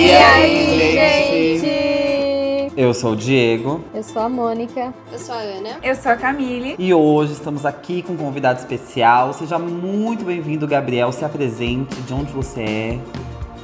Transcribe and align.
E 0.00 0.12
aí, 0.12 1.58
gente? 1.60 2.72
Eu 2.74 2.94
sou 2.94 3.12
o 3.12 3.16
Diego. 3.16 3.84
Eu 3.92 4.02
sou 4.02 4.22
a 4.22 4.30
Mônica. 4.30 4.94
Eu 5.12 5.18
sou 5.18 5.34
a 5.34 5.38
Ana. 5.40 5.76
Eu 5.82 5.94
sou 5.94 6.10
a 6.10 6.16
Camille. 6.16 6.74
E 6.78 6.94
hoje 6.94 7.34
estamos 7.34 7.66
aqui 7.66 8.00
com 8.00 8.14
um 8.14 8.16
convidado 8.16 8.60
especial. 8.60 9.34
Seja 9.34 9.58
muito 9.58 10.24
bem-vindo, 10.24 10.66
Gabriel. 10.66 11.12
Se 11.12 11.22
apresente, 11.22 11.94
de 12.00 12.14
onde 12.14 12.32
você 12.32 12.62
é. 12.62 12.98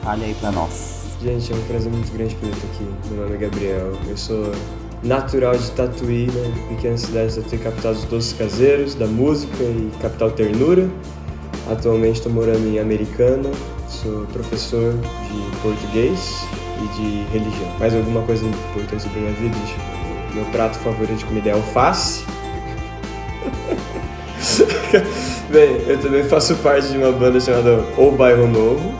Fale 0.03 0.27
aí 0.27 0.35
pra 0.35 0.53
nós. 0.53 1.17
Gente, 1.23 1.51
é 1.51 1.57
um 1.57 1.63
prazer 1.63 1.91
muito 1.91 2.13
grande 2.13 2.35
poder 2.35 2.53
estar 2.53 2.67
aqui. 2.67 2.87
Meu 3.09 3.23
nome 3.23 3.35
é 3.35 3.39
Gabriel. 3.39 3.93
Eu 4.07 4.17
sou 4.19 4.53
natural 5.03 5.57
de 5.57 5.71
Tatuí, 5.71 6.27
né? 6.27 6.53
Pequena 6.69 6.99
cidade 6.99 7.33
de 7.33 7.41
Tatuí, 7.41 7.59
capital 7.61 7.95
dos 7.95 8.05
doces 8.05 8.35
caseiros, 8.35 8.95
da 8.95 9.07
música 9.07 9.65
e 9.65 9.91
capital 10.03 10.31
ternura. 10.33 10.87
Atualmente 11.71 12.17
estou 12.17 12.31
morando 12.31 12.69
em 12.69 12.79
Americana. 12.79 13.51
Sou 14.07 14.25
professor 14.27 14.93
de 14.93 15.57
português 15.61 16.47
e 16.81 16.87
de 16.97 17.25
religião. 17.33 17.69
Mais 17.77 17.93
alguma 17.93 18.23
coisa 18.23 18.47
importante 18.47 19.03
sobre 19.03 19.19
a 19.19 19.23
minha 19.23 19.35
vida? 19.35 19.57
Meu 20.33 20.45
prato 20.47 20.79
favorito 20.79 21.19
de 21.19 21.25
comida 21.25 21.49
é 21.49 21.53
alface. 21.53 22.25
Bem, 25.51 25.83
eu 25.89 25.99
também 26.01 26.23
faço 26.23 26.55
parte 26.57 26.87
de 26.87 26.99
uma 26.99 27.11
banda 27.11 27.41
chamada 27.41 27.85
O 27.99 28.13
Bairro 28.13 28.47
Novo. 28.47 28.95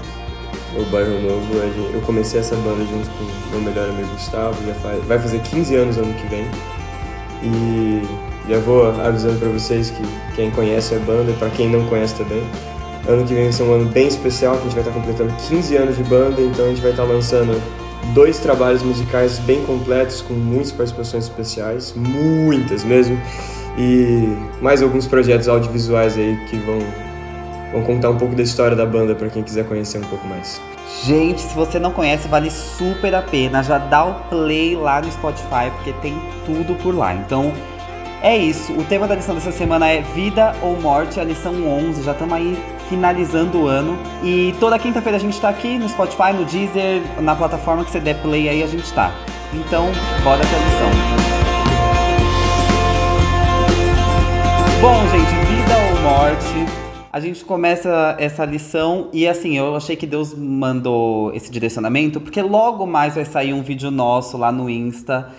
O 0.77 0.85
Bairro 0.91 1.21
Novo, 1.21 1.55
eu 1.95 2.01
comecei 2.01 2.41
essa 2.41 2.57
banda 2.57 2.85
junto 2.85 3.09
com 3.11 3.51
meu 3.53 3.61
melhor 3.61 3.89
amigo 3.89 4.09
Gustavo, 4.09 4.57
já 4.67 4.75
faz, 4.75 5.05
vai 5.05 5.21
fazer 5.21 5.39
15 5.39 5.77
anos 5.77 5.99
ano 5.99 6.13
que 6.15 6.27
vem. 6.27 6.51
E 7.45 8.03
já 8.49 8.59
vou 8.59 8.89
avisando 8.89 9.39
para 9.39 9.51
vocês 9.51 9.89
que 9.89 10.03
quem 10.35 10.51
conhece 10.51 10.97
a 10.97 10.99
banda 10.99 11.33
para 11.35 11.49
quem 11.51 11.69
não 11.69 11.87
conhece 11.87 12.17
também, 12.17 12.43
ano 13.09 13.25
que 13.25 13.35
vem 13.35 13.45
vai 13.45 13.53
ser 13.53 13.63
um 13.63 13.73
ano 13.73 13.87
bem 13.87 14.09
especial, 14.09 14.55
que 14.55 14.61
a 14.61 14.65
gente 14.65 14.75
vai 14.75 14.83
estar 14.83 14.93
completando 14.95 15.33
15 15.49 15.77
anos 15.77 15.97
de 15.97 16.05
banda, 16.05 16.41
então 16.41 16.65
a 16.65 16.69
gente 16.69 16.81
vai 16.81 16.91
estar 16.91 17.05
lançando 17.05 17.61
dois 18.15 18.39
trabalhos 18.39 18.83
musicais 18.83 19.39
bem 19.41 19.63
completos, 19.65 20.21
com 20.21 20.35
muitas 20.35 20.73
participações 20.73 21.25
especiais, 21.25 21.95
muitas 21.95 22.85
mesmo, 22.85 23.21
e 23.79 24.37
mais 24.61 24.83
alguns 24.83 25.07
projetos 25.07 25.49
audiovisuais 25.49 26.17
aí 26.17 26.37
que 26.49 26.57
vão, 26.59 26.79
vão 27.73 27.83
contar 27.83 28.11
um 28.11 28.17
pouco 28.17 28.35
da 28.35 28.43
história 28.43 28.77
da 28.77 28.87
banda 28.87 29.15
para 29.15 29.29
quem 29.29 29.43
quiser 29.43 29.65
conhecer 29.67 29.99
um 29.99 30.09
pouco 30.09 30.27
mais. 30.27 30.61
Gente, 31.05 31.43
se 31.43 31.55
você 31.55 31.79
não 31.79 31.93
conhece, 31.93 32.29
vale 32.29 32.51
super 32.51 33.15
a 33.15 33.21
pena. 33.21 33.63
Já 33.63 33.77
dá 33.77 34.05
o 34.05 34.15
play 34.29 34.77
lá 34.77 35.01
no 35.01 35.11
Spotify, 35.11 35.71
porque 35.75 35.93
tem 35.95 36.17
tudo 36.47 36.75
por 36.77 36.95
lá. 36.95 37.13
Então, 37.13 37.53
é 38.23 38.37
isso. 38.37 38.73
O 38.73 38.85
tema 38.85 39.07
da 39.07 39.15
lição 39.15 39.35
dessa 39.35 39.53
semana 39.53 39.89
é 39.89 40.01
Vida 40.01 40.55
ou 40.63 40.81
Morte, 40.81 41.21
a 41.21 41.25
lição 41.25 41.53
11. 41.67 42.03
Já 42.03 42.13
estamos 42.13 42.35
aí 42.35 42.57
finalizando 42.89 43.63
o 43.63 43.67
ano. 43.67 43.99
E 44.23 44.55
toda 44.59 44.79
quinta-feira 44.79 45.17
a 45.17 45.21
gente 45.21 45.41
tá 45.41 45.49
aqui 45.49 45.79
no 45.79 45.89
Spotify, 45.89 46.33
no 46.33 46.45
Deezer, 46.45 47.03
na 47.21 47.35
plataforma 47.35 47.85
que 47.85 47.91
você 47.91 48.01
der 48.01 48.21
play 48.23 48.49
aí, 48.49 48.63
a 48.63 48.67
gente 48.67 48.93
tá. 48.93 49.13
Então, 49.53 49.87
bora 50.23 50.41
pra 50.41 50.59
lição. 50.59 51.27
Bom, 54.81 55.01
gente, 55.09 55.35
vida 55.47 55.75
ou 55.91 56.01
morte. 56.03 56.87
A 57.13 57.19
gente 57.19 57.45
começa 57.47 58.15
essa 58.19 58.45
lição 58.45 59.09
e 59.11 59.27
assim, 59.27 59.57
eu 59.57 59.75
achei 59.75 59.97
que 59.97 60.07
Deus 60.07 60.35
mandou 60.35 61.33
esse 61.35 61.51
direcionamento, 61.51 62.21
porque 62.21 62.43
logo 62.43 62.87
mais 62.87 63.15
vai 63.15 63.25
sair 63.25 63.55
um 63.55 63.63
vídeo 63.63 63.91
nosso 63.91 64.37
lá 64.37 64.53
no 64.53 64.69
Insta, 64.69 65.31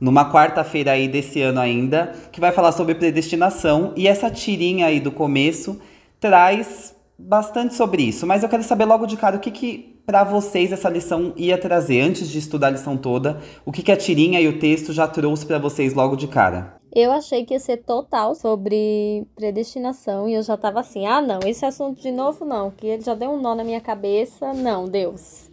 numa 0.00 0.28
quarta-feira 0.32 0.90
aí 0.90 1.06
desse 1.06 1.40
ano 1.40 1.60
ainda, 1.60 2.12
que 2.32 2.40
vai 2.40 2.50
falar 2.50 2.72
sobre 2.72 2.96
predestinação. 2.96 3.92
E 3.96 4.08
essa 4.08 4.28
tirinha 4.28 4.86
aí 4.86 4.98
do 4.98 5.12
começo 5.12 5.78
traz 6.20 6.94
bastante 7.18 7.74
sobre 7.74 8.02
isso. 8.02 8.26
Mas 8.26 8.42
eu 8.42 8.48
quero 8.48 8.62
saber 8.62 8.84
logo 8.84 9.06
de 9.06 9.16
cara 9.16 9.36
o 9.36 9.40
que, 9.40 9.50
que 9.50 10.00
para 10.06 10.24
vocês 10.24 10.72
essa 10.72 10.88
lição 10.88 11.32
ia 11.36 11.58
trazer, 11.58 12.00
antes 12.00 12.28
de 12.28 12.38
estudar 12.38 12.68
a 12.68 12.70
lição 12.70 12.96
toda, 12.96 13.40
o 13.64 13.72
que, 13.72 13.82
que 13.82 13.92
a 13.92 13.96
tirinha 13.96 14.40
e 14.40 14.48
o 14.48 14.58
texto 14.58 14.92
já 14.92 15.06
trouxe 15.06 15.46
para 15.46 15.58
vocês 15.58 15.94
logo 15.94 16.16
de 16.16 16.26
cara. 16.26 16.80
Eu 16.92 17.12
achei 17.12 17.44
que 17.44 17.54
ia 17.54 17.60
ser 17.60 17.78
total 17.78 18.34
sobre 18.34 19.24
predestinação 19.36 20.28
e 20.28 20.34
eu 20.34 20.42
já 20.42 20.56
tava 20.56 20.80
assim: 20.80 21.06
ah, 21.06 21.22
não, 21.22 21.38
esse 21.46 21.64
assunto 21.64 22.02
de 22.02 22.10
novo 22.10 22.44
não, 22.44 22.70
que 22.70 22.86
ele 22.86 23.02
já 23.02 23.14
deu 23.14 23.30
um 23.30 23.40
nó 23.40 23.54
na 23.54 23.62
minha 23.62 23.80
cabeça, 23.80 24.52
não, 24.52 24.86
Deus. 24.86 25.48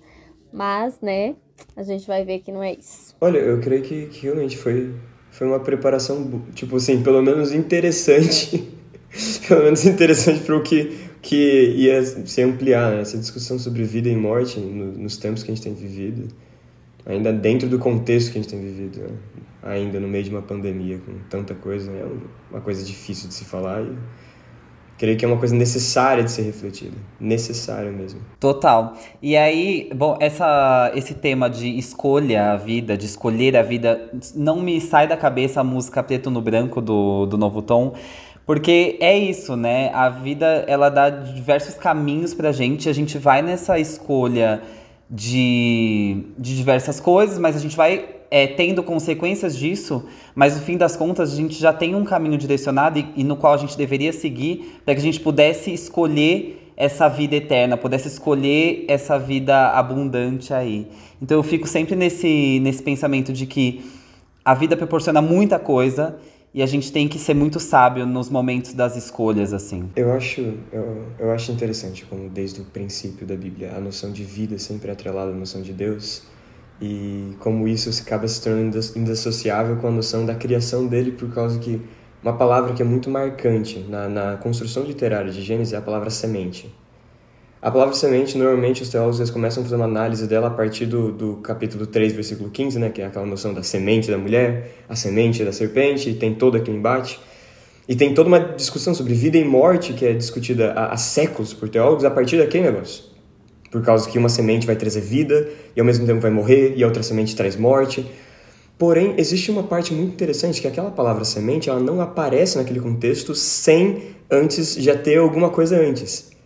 Mas, 0.52 1.00
né, 1.00 1.36
a 1.76 1.84
gente 1.84 2.08
vai 2.08 2.26
ver 2.26 2.40
que 2.40 2.52
não 2.52 2.64
é 2.64 2.74
isso. 2.74 3.16
Olha, 3.22 3.38
eu 3.38 3.62
creio 3.62 3.84
que, 3.84 4.08
que 4.08 4.24
realmente 4.24 4.58
foi, 4.58 4.96
foi 5.30 5.46
uma 5.46 5.60
preparação, 5.60 6.42
tipo 6.56 6.78
assim, 6.78 7.04
pelo 7.04 7.22
menos 7.22 7.54
interessante. 7.54 8.76
pelo 9.48 9.64
menos 9.64 9.86
interessante 9.86 10.42
para 10.42 10.56
o 10.56 10.62
que, 10.62 10.98
que 11.22 11.74
ia 11.78 12.04
se 12.04 12.42
ampliar, 12.42 12.92
né? 12.92 13.02
essa 13.02 13.18
discussão 13.18 13.58
sobre 13.58 13.84
vida 13.84 14.10
e 14.10 14.16
morte 14.16 14.60
no, 14.60 14.92
nos 14.94 15.18
tempos 15.18 15.44
que 15.44 15.52
a 15.52 15.56
gente 15.56 15.64
tem 15.64 15.74
vivido, 15.74 16.28
ainda 17.06 17.32
dentro 17.34 17.68
do 17.68 17.80
contexto 17.80 18.32
que 18.32 18.40
a 18.40 18.42
gente 18.42 18.52
tem 18.52 18.62
vivido. 18.62 19.00
Né? 19.00 19.10
ainda 19.68 20.00
no 20.00 20.08
meio 20.08 20.24
de 20.24 20.30
uma 20.30 20.42
pandemia 20.42 21.00
com 21.00 21.14
tanta 21.30 21.54
coisa, 21.54 21.92
é 21.92 22.06
uma 22.50 22.62
coisa 22.62 22.84
difícil 22.84 23.28
de 23.28 23.34
se 23.34 23.46
falar 23.46 23.82
e 23.82 23.96
creio 24.98 25.16
que 25.16 25.24
é 25.24 25.28
uma 25.28 25.38
coisa 25.38 25.56
necessária 25.56 26.24
de 26.24 26.32
ser 26.32 26.42
refletida, 26.42 26.98
necessária 27.20 27.92
mesmo. 27.92 28.20
Total. 28.40 28.96
E 29.22 29.38
aí, 29.38 29.92
bom, 29.96 30.18
essa, 30.20 30.92
esse 30.96 31.14
tema 31.14 31.50
de 31.50 31.78
escolha 31.78 32.54
a 32.54 32.58
vida, 32.58 32.98
de 32.98 33.06
escolher 33.06 33.56
a 33.56 33.62
vida, 33.62 34.10
não 34.36 34.62
me 34.62 34.82
sai 34.82 35.08
da 35.08 35.16
cabeça 35.16 35.62
a 35.62 35.64
música 35.64 36.02
Preto 36.02 36.32
no 36.32 36.42
Branco 36.42 36.82
do, 36.82 37.28
do 37.28 37.38
Novo 37.38 37.62
Tom, 37.62 37.94
porque 38.48 38.98
é 39.02 39.16
isso, 39.16 39.58
né? 39.58 39.92
A 39.94 40.08
vida, 40.08 40.64
ela 40.70 40.88
dá 40.88 41.10
diversos 41.10 41.76
caminhos 41.76 42.34
pra 42.34 42.54
gente, 42.54 42.88
a 42.88 42.94
gente 42.94 43.18
vai 43.18 43.42
nessa 43.42 43.78
escolha 43.78 44.64
de, 45.10 46.24
de 46.40 46.56
diversas 46.56 47.02
coisas, 47.02 47.38
mas 47.38 47.58
a 47.58 47.60
gente 47.60 47.76
vai 47.76 48.06
é, 48.32 48.48
tendo 48.48 48.82
consequências 48.84 49.54
disso, 49.58 50.06
mas 50.34 50.56
no 50.56 50.62
fim 50.62 50.78
das 50.78 50.96
contas 50.96 51.34
a 51.34 51.36
gente 51.36 51.60
já 51.60 51.74
tem 51.74 51.94
um 51.94 52.06
caminho 52.06 52.38
direcionado 52.38 52.98
e, 52.98 53.08
e 53.18 53.24
no 53.26 53.36
qual 53.36 53.54
a 53.54 53.58
gente 53.58 53.78
deveria 53.78 54.14
seguir 54.14 54.80
para 54.86 54.94
que 54.94 55.02
a 55.02 55.04
gente 55.04 55.20
pudesse 55.20 55.74
escolher 55.74 56.72
essa 56.78 57.10
vida 57.10 57.36
eterna, 57.36 57.76
pudesse 57.76 58.08
escolher 58.08 58.86
essa 58.88 59.20
vida 59.20 59.72
abundante 59.72 60.54
aí. 60.54 60.88
Então 61.22 61.36
eu 61.36 61.44
fico 61.44 61.68
sempre 61.68 61.98
nesse, 61.98 62.62
nesse 62.62 62.82
pensamento 62.82 63.34
de 63.34 63.46
que 63.46 63.84
a 64.46 64.54
vida 64.54 64.78
proporciona 64.78 65.22
muita 65.22 65.60
coisa 65.60 66.16
e 66.58 66.64
a 66.64 66.66
gente 66.66 66.92
tem 66.92 67.08
que 67.08 67.20
ser 67.20 67.36
muito 67.36 67.60
sábio 67.60 68.04
nos 68.04 68.32
momentos 68.32 68.74
das 68.74 68.96
escolhas, 68.96 69.54
assim. 69.54 69.92
Eu 69.96 70.12
acho, 70.12 70.42
eu, 70.72 71.06
eu 71.20 71.32
acho 71.32 71.52
interessante 71.52 72.04
como 72.04 72.28
desde 72.32 72.62
o 72.62 72.66
princípio 72.66 73.28
da 73.28 73.36
Bíblia 73.36 73.76
a 73.78 73.80
noção 73.80 74.12
de 74.12 74.24
vida 74.24 74.58
sempre 74.58 74.90
atrelada 74.90 75.30
à 75.30 75.36
noção 75.36 75.62
de 75.62 75.72
Deus 75.72 76.24
e 76.82 77.36
como 77.38 77.68
isso 77.68 77.92
acaba 78.02 78.28
se 78.28 78.42
tornando 78.42 78.80
indissociável 78.96 79.76
com 79.76 79.88
a 79.88 79.92
noção 79.92 80.26
da 80.26 80.34
criação 80.34 80.88
dele 80.88 81.12
por 81.12 81.32
causa 81.32 81.60
que 81.60 81.80
uma 82.24 82.34
palavra 82.34 82.74
que 82.74 82.82
é 82.82 82.86
muito 82.86 83.08
marcante 83.08 83.86
na, 83.88 84.10
na 84.10 84.38
construção 84.38 84.82
literária 84.82 85.32
de 85.32 85.44
Gênesis 85.44 85.74
é 85.74 85.78
a 85.78 85.82
palavra 85.82 86.10
semente. 86.10 86.74
A 87.60 87.72
palavra 87.72 87.96
semente, 87.96 88.38
normalmente 88.38 88.84
os 88.84 88.90
teólogos 88.90 89.20
eles 89.20 89.32
começam 89.32 89.62
a 89.62 89.64
fazer 89.64 89.76
uma 89.76 89.86
análise 89.86 90.28
dela 90.28 90.48
a 90.48 90.52
partir 90.52 90.86
do, 90.86 91.12
do 91.12 91.38
capítulo 91.38 91.88
3, 91.88 92.14
versículo 92.14 92.50
15, 92.52 92.78
né, 92.78 92.90
que 92.90 93.02
é 93.02 93.06
aquela 93.06 93.26
noção 93.26 93.54
da 93.54 93.64
semente 93.64 94.12
da 94.12 94.18
mulher, 94.18 94.84
a 94.88 94.96
semente 94.96 95.44
da 95.44 95.52
serpente, 95.52 96.12
e 96.12 96.14
tem 96.14 96.36
todo 96.36 96.56
aquele 96.56 96.78
embate. 96.78 97.20
E 97.90 97.96
tem 97.96 98.14
toda 98.14 98.28
uma 98.28 98.40
discussão 98.40 98.94
sobre 98.94 99.14
vida 99.14 99.38
e 99.38 99.44
morte 99.44 99.94
que 99.94 100.06
é 100.06 100.14
discutida 100.14 100.74
há, 100.74 100.94
há 100.94 100.98
séculos 100.98 101.54
por 101.54 101.68
teólogos 101.68 102.06
a 102.06 102.12
partir 102.12 102.38
daquele 102.38 102.66
negócio 102.66 103.18
por 103.72 103.82
causa 103.84 104.10
que 104.10 104.18
uma 104.18 104.30
semente 104.30 104.66
vai 104.66 104.76
trazer 104.76 105.02
vida 105.02 105.50
e 105.76 105.80
ao 105.80 105.86
mesmo 105.86 106.06
tempo 106.06 106.20
vai 106.20 106.32
morrer 106.32 106.74
e 106.76 106.84
a 106.84 106.88
outra 106.88 107.04
semente 107.04 107.36
traz 107.36 107.56
morte. 107.56 108.10
Porém, 108.78 109.16
existe 109.18 109.52
uma 109.52 109.64
parte 109.64 109.94
muito 109.94 110.14
interessante 110.14 110.62
que 110.62 110.68
aquela 110.68 110.92
palavra 110.92 111.26
semente, 111.26 111.70
ela 111.70 111.80
não 111.80 112.00
aparece 112.00 112.58
naquele 112.58 112.80
contexto 112.80 113.34
sem 113.34 114.16
antes 114.30 114.76
já 114.76 114.96
ter 114.96 115.18
alguma 115.18 115.50
coisa 115.50 115.80
antes. 115.80 116.37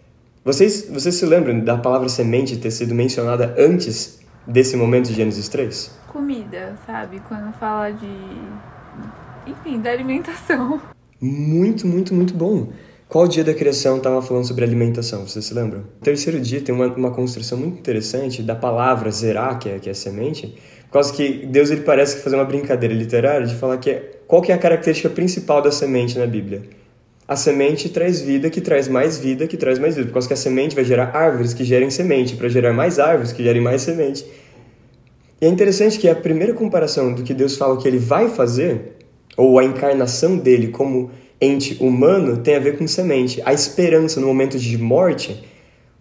Vocês, 0.43 0.89
vocês 0.89 1.13
se 1.13 1.25
lembram 1.25 1.59
da 1.59 1.77
palavra 1.77 2.09
semente 2.09 2.57
ter 2.57 2.71
sido 2.71 2.95
mencionada 2.95 3.53
antes 3.59 4.19
desse 4.47 4.75
momento 4.75 5.09
de 5.09 5.13
Gênesis 5.13 5.47
3? 5.47 5.91
Comida, 6.07 6.75
sabe? 6.87 7.21
Quando 7.27 7.53
fala 7.53 7.91
de 7.91 8.07
enfim, 9.45 9.79
da 9.79 9.91
alimentação. 9.91 10.81
Muito, 11.21 11.85
muito, 11.85 12.15
muito 12.15 12.33
bom. 12.33 12.69
Qual 13.07 13.27
dia 13.27 13.43
da 13.43 13.53
criação 13.53 13.97
estava 13.97 14.19
falando 14.19 14.47
sobre 14.47 14.63
alimentação? 14.63 15.27
Você 15.27 15.43
se 15.43 15.53
lembra? 15.53 15.79
O 15.79 16.03
terceiro 16.03 16.39
dia 16.39 16.59
tem 16.59 16.73
uma, 16.73 16.87
uma 16.87 17.11
construção 17.11 17.59
muito 17.59 17.77
interessante 17.77 18.41
da 18.41 18.55
palavra 18.55 19.11
zerá, 19.11 19.53
que 19.53 19.69
é, 19.69 19.77
que 19.77 19.91
é 19.91 19.93
semente, 19.93 20.57
por 20.87 20.93
causa 20.93 21.13
que 21.13 21.45
Deus 21.45 21.69
ele 21.69 21.81
parece 21.81 22.15
que 22.15 22.23
fazer 22.23 22.37
uma 22.37 22.45
brincadeira 22.45 22.95
literária 22.95 23.45
de 23.45 23.53
falar 23.55 23.77
que 23.77 23.91
é, 23.91 24.21
qual 24.25 24.41
que 24.41 24.51
é 24.51 24.55
a 24.55 24.57
característica 24.57 25.09
principal 25.09 25.61
da 25.61 25.71
semente 25.71 26.17
na 26.17 26.25
Bíblia. 26.25 26.63
A 27.31 27.35
semente 27.37 27.87
traz 27.87 28.19
vida, 28.19 28.49
que 28.49 28.59
traz 28.59 28.89
mais 28.89 29.17
vida, 29.17 29.47
que 29.47 29.55
traz 29.55 29.79
mais 29.79 29.95
vida, 29.95 30.07
por 30.07 30.15
causa 30.15 30.27
que 30.27 30.33
a 30.33 30.37
semente 30.37 30.75
vai 30.75 30.83
gerar 30.83 31.15
árvores 31.15 31.53
que 31.53 31.63
gerem 31.63 31.89
semente, 31.89 32.35
para 32.35 32.49
gerar 32.49 32.73
mais 32.73 32.99
árvores 32.99 33.31
que 33.31 33.41
gerem 33.41 33.61
mais 33.61 33.83
semente. 33.83 34.25
E 35.39 35.45
é 35.45 35.47
interessante 35.47 35.97
que 35.97 36.09
a 36.09 36.15
primeira 36.15 36.53
comparação 36.53 37.13
do 37.15 37.23
que 37.23 37.33
Deus 37.33 37.55
fala 37.55 37.81
que 37.81 37.87
ele 37.87 37.99
vai 37.99 38.27
fazer, 38.27 38.97
ou 39.37 39.57
a 39.57 39.63
encarnação 39.63 40.37
dele 40.37 40.67
como 40.67 41.09
ente 41.39 41.77
humano 41.79 42.35
tem 42.35 42.55
a 42.55 42.59
ver 42.59 42.77
com 42.77 42.85
semente. 42.85 43.41
A 43.45 43.53
esperança 43.53 44.19
no 44.19 44.27
momento 44.27 44.59
de 44.59 44.77
morte, 44.77 45.41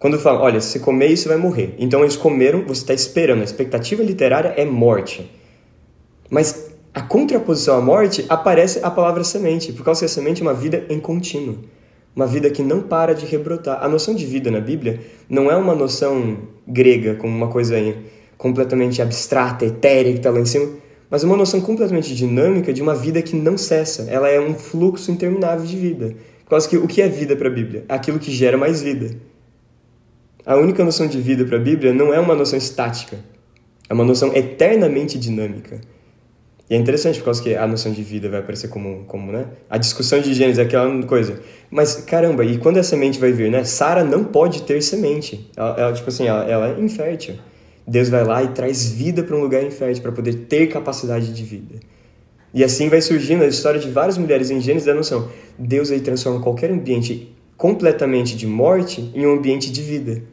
Quando 0.01 0.17
falam, 0.17 0.41
olha, 0.41 0.59
se 0.59 0.79
comer 0.79 1.11
isso, 1.11 1.29
vai 1.29 1.37
morrer. 1.37 1.75
Então 1.77 2.01
eles 2.01 2.15
comeram, 2.15 2.63
você 2.65 2.81
está 2.81 2.93
esperando. 2.93 3.41
A 3.41 3.43
expectativa 3.43 4.01
literária 4.01 4.51
é 4.57 4.65
morte. 4.65 5.31
Mas 6.27 6.70
a 6.93 7.01
contraposição 7.01 7.77
à 7.77 7.81
morte 7.81 8.25
aparece 8.27 8.79
a 8.83 8.91
palavra 8.91 9.23
semente, 9.23 9.71
por 9.71 9.85
causa 9.85 10.01
que 10.01 10.05
a 10.05 10.09
semente 10.09 10.41
é 10.41 10.45
uma 10.45 10.53
vida 10.53 10.85
em 10.89 10.99
contínuo. 10.99 11.59
Uma 12.13 12.27
vida 12.27 12.49
que 12.49 12.61
não 12.61 12.81
para 12.81 13.13
de 13.13 13.25
rebrotar. 13.25 13.81
A 13.81 13.87
noção 13.87 14.13
de 14.13 14.25
vida 14.25 14.51
na 14.51 14.59
Bíblia 14.59 14.99
não 15.29 15.49
é 15.49 15.55
uma 15.55 15.73
noção 15.73 16.39
grega, 16.67 17.15
como 17.15 17.33
uma 17.33 17.47
coisa 17.47 17.77
completamente 18.37 19.01
abstrata, 19.01 19.65
etérea, 19.65 20.11
que 20.11 20.17
está 20.17 20.29
lá 20.29 20.41
em 20.41 20.45
cima, 20.45 20.69
mas 21.09 21.23
uma 21.23 21.37
noção 21.37 21.61
completamente 21.61 22.13
dinâmica 22.13 22.73
de 22.73 22.81
uma 22.81 22.93
vida 22.93 23.21
que 23.21 23.37
não 23.37 23.57
cessa. 23.57 24.07
Ela 24.09 24.27
é 24.27 24.41
um 24.41 24.53
fluxo 24.53 25.11
interminável 25.11 25.65
de 25.65 25.77
vida. 25.77 26.15
Por 26.43 26.49
causa 26.49 26.67
que 26.67 26.75
o 26.75 26.87
que 26.87 27.01
é 27.01 27.07
vida 27.07 27.37
para 27.37 27.47
a 27.47 27.51
Bíblia? 27.51 27.85
Aquilo 27.87 28.19
que 28.19 28.31
gera 28.31 28.57
mais 28.57 28.81
vida. 28.81 29.15
A 30.45 30.57
única 30.57 30.83
noção 30.83 31.07
de 31.07 31.21
vida 31.21 31.45
para 31.45 31.55
a 31.55 31.59
Bíblia 31.59 31.93
não 31.93 32.13
é 32.13 32.19
uma 32.19 32.35
noção 32.35 32.57
estática, 32.57 33.17
é 33.87 33.93
uma 33.93 34.03
noção 34.03 34.35
eternamente 34.35 35.17
dinâmica. 35.17 35.79
E 36.71 36.73
é 36.73 36.77
interessante 36.77 37.19
por 37.19 37.25
causa 37.25 37.43
que 37.43 37.53
a 37.53 37.67
noção 37.67 37.91
de 37.91 38.01
vida 38.01 38.29
vai 38.29 38.39
aparecer 38.39 38.69
como, 38.69 39.03
como 39.05 39.29
né? 39.29 39.45
A 39.69 39.77
discussão 39.77 40.21
de 40.21 40.33
Gênesis 40.33 40.57
é 40.57 40.61
aquela 40.61 41.03
coisa. 41.03 41.41
Mas, 41.69 41.95
caramba, 41.95 42.45
e 42.45 42.57
quando 42.57 42.77
a 42.77 42.83
semente 42.83 43.19
vai 43.19 43.33
vir, 43.33 43.51
né? 43.51 43.65
Sara 43.65 44.05
não 44.05 44.23
pode 44.23 44.61
ter 44.61 44.81
semente. 44.81 45.51
Ela, 45.57 45.75
ela 45.77 45.91
tipo 45.91 46.07
assim, 46.07 46.27
ela, 46.27 46.49
ela, 46.49 46.69
é 46.69 46.79
infértil. 46.79 47.35
Deus 47.85 48.07
vai 48.07 48.23
lá 48.23 48.41
e 48.41 48.47
traz 48.53 48.89
vida 48.89 49.21
para 49.21 49.35
um 49.35 49.41
lugar 49.41 49.61
infértil, 49.65 50.01
para 50.01 50.13
poder 50.13 50.33
ter 50.47 50.67
capacidade 50.67 51.33
de 51.33 51.43
vida. 51.43 51.75
E 52.53 52.63
assim 52.63 52.87
vai 52.87 53.01
surgindo 53.01 53.43
a 53.43 53.47
história 53.47 53.77
de 53.77 53.89
várias 53.89 54.17
mulheres 54.17 54.49
em 54.49 54.61
Gênesis 54.61 54.85
da 54.85 54.93
noção. 54.93 55.27
Deus 55.59 55.91
aí 55.91 55.99
transforma 55.99 56.39
qualquer 56.39 56.71
ambiente 56.71 57.35
completamente 57.57 58.37
de 58.37 58.47
morte 58.47 59.11
em 59.13 59.25
um 59.25 59.33
ambiente 59.33 59.69
de 59.69 59.81
vida. 59.81 60.23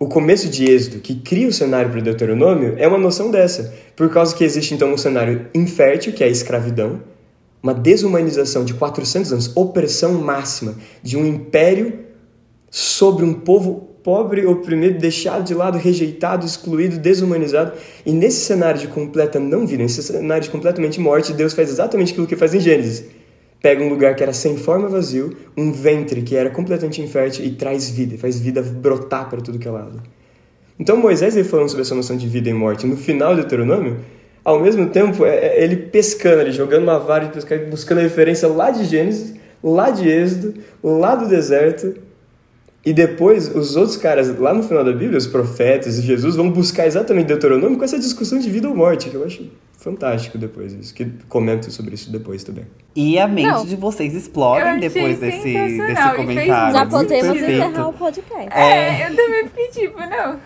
O 0.00 0.06
começo 0.06 0.48
de 0.48 0.64
Êxodo, 0.64 1.00
que 1.00 1.16
cria 1.16 1.48
o 1.48 1.52
cenário 1.52 1.90
para 1.90 1.98
o 1.98 2.02
Deuteronômio, 2.02 2.74
é 2.78 2.86
uma 2.86 2.98
noção 2.98 3.32
dessa, 3.32 3.74
por 3.96 4.08
causa 4.08 4.32
que 4.32 4.44
existe 4.44 4.72
então 4.72 4.92
um 4.92 4.96
cenário 4.96 5.48
infértil, 5.52 6.12
que 6.12 6.22
é 6.22 6.28
a 6.28 6.30
escravidão, 6.30 7.00
uma 7.60 7.74
desumanização 7.74 8.64
de 8.64 8.74
400 8.74 9.32
anos, 9.32 9.56
opressão 9.56 10.12
máxima 10.12 10.76
de 11.02 11.16
um 11.16 11.26
império 11.26 11.98
sobre 12.70 13.24
um 13.24 13.34
povo 13.34 13.88
pobre, 14.04 14.46
oprimido, 14.46 15.00
deixado 15.00 15.42
de 15.42 15.52
lado, 15.52 15.76
rejeitado, 15.76 16.46
excluído, 16.46 16.96
desumanizado. 16.96 17.72
E 18.06 18.12
nesse 18.12 18.44
cenário 18.44 18.80
de 18.80 18.86
completa 18.86 19.40
não 19.40 19.66
vida, 19.66 19.82
nesse 19.82 20.00
cenário 20.00 20.44
de 20.44 20.50
completamente 20.50 21.00
morte, 21.00 21.32
Deus 21.32 21.54
faz 21.54 21.70
exatamente 21.70 22.12
aquilo 22.12 22.28
que 22.28 22.36
faz 22.36 22.54
em 22.54 22.60
Gênesis 22.60 23.17
pega 23.60 23.82
um 23.82 23.88
lugar 23.88 24.14
que 24.14 24.22
era 24.22 24.32
sem 24.32 24.56
forma 24.56 24.88
vazio, 24.88 25.36
um 25.56 25.72
ventre 25.72 26.22
que 26.22 26.36
era 26.36 26.50
completamente 26.50 27.02
infértil 27.02 27.44
e 27.44 27.50
traz 27.50 27.90
vida, 27.90 28.16
faz 28.16 28.38
vida 28.38 28.62
brotar 28.62 29.28
para 29.28 29.40
tudo 29.40 29.58
que 29.58 29.66
é 29.66 29.70
lado. 29.70 30.00
Então 30.78 30.96
Moisés 30.96 31.36
ele 31.36 31.48
falando 31.48 31.68
sobre 31.68 31.82
essa 31.82 31.94
noção 31.94 32.16
de 32.16 32.28
vida 32.28 32.48
e 32.48 32.52
morte 32.54 32.86
no 32.86 32.96
final 32.96 33.34
do 33.34 33.40
Deuteronômio, 33.40 33.98
ao 34.44 34.60
mesmo 34.60 34.88
tempo 34.88 35.24
é, 35.24 35.36
é 35.36 35.64
ele 35.64 35.76
pescando, 35.76 36.42
ele 36.42 36.52
jogando 36.52 36.84
uma 36.84 36.98
vara 36.98 37.26
de 37.26 37.32
pescar, 37.32 37.58
buscando 37.66 37.98
a 37.98 38.02
referência 38.02 38.48
lá 38.48 38.70
de 38.70 38.84
Gênesis, 38.84 39.34
lá 39.62 39.90
de 39.90 40.08
Êxodo, 40.08 40.54
lá 40.82 41.16
do 41.16 41.28
deserto, 41.28 41.94
e 42.84 42.92
depois 42.92 43.54
os 43.54 43.76
outros 43.76 43.96
caras 43.96 44.38
lá 44.38 44.54
no 44.54 44.62
final 44.62 44.84
da 44.84 44.92
Bíblia, 44.92 45.18
os 45.18 45.26
profetas 45.26 45.98
e 45.98 46.02
Jesus 46.02 46.36
vão 46.36 46.50
buscar 46.50 46.86
exatamente 46.86 47.26
Deuteronômio 47.26 47.76
com 47.76 47.84
essa 47.84 47.98
discussão 47.98 48.38
de 48.38 48.48
vida 48.48 48.68
ou 48.68 48.74
morte, 48.74 49.10
que 49.10 49.16
eu 49.16 49.24
acho 49.24 49.42
fantástico 49.78 50.36
depois 50.36 50.72
isso. 50.74 50.92
Que 50.92 51.06
comento 51.28 51.70
sobre 51.70 51.94
isso 51.94 52.10
depois 52.10 52.44
também. 52.44 52.66
E 52.94 53.18
a 53.18 53.26
mente 53.26 53.46
Não. 53.46 53.64
de 53.64 53.76
vocês 53.76 54.14
explodem 54.14 54.80
depois 54.80 55.18
desse, 55.18 55.54
desse 55.54 56.14
comentário. 56.16 56.74
Já 56.74 56.86
podemos 56.86 57.36
encerrar 57.36 57.88
o 57.88 57.92
podcast. 57.92 58.50
É, 58.50 59.08
eu 59.08 59.16
também 59.16 59.48
fiquei 59.48 59.68
tipo, 59.68 59.98
não. 60.00 60.38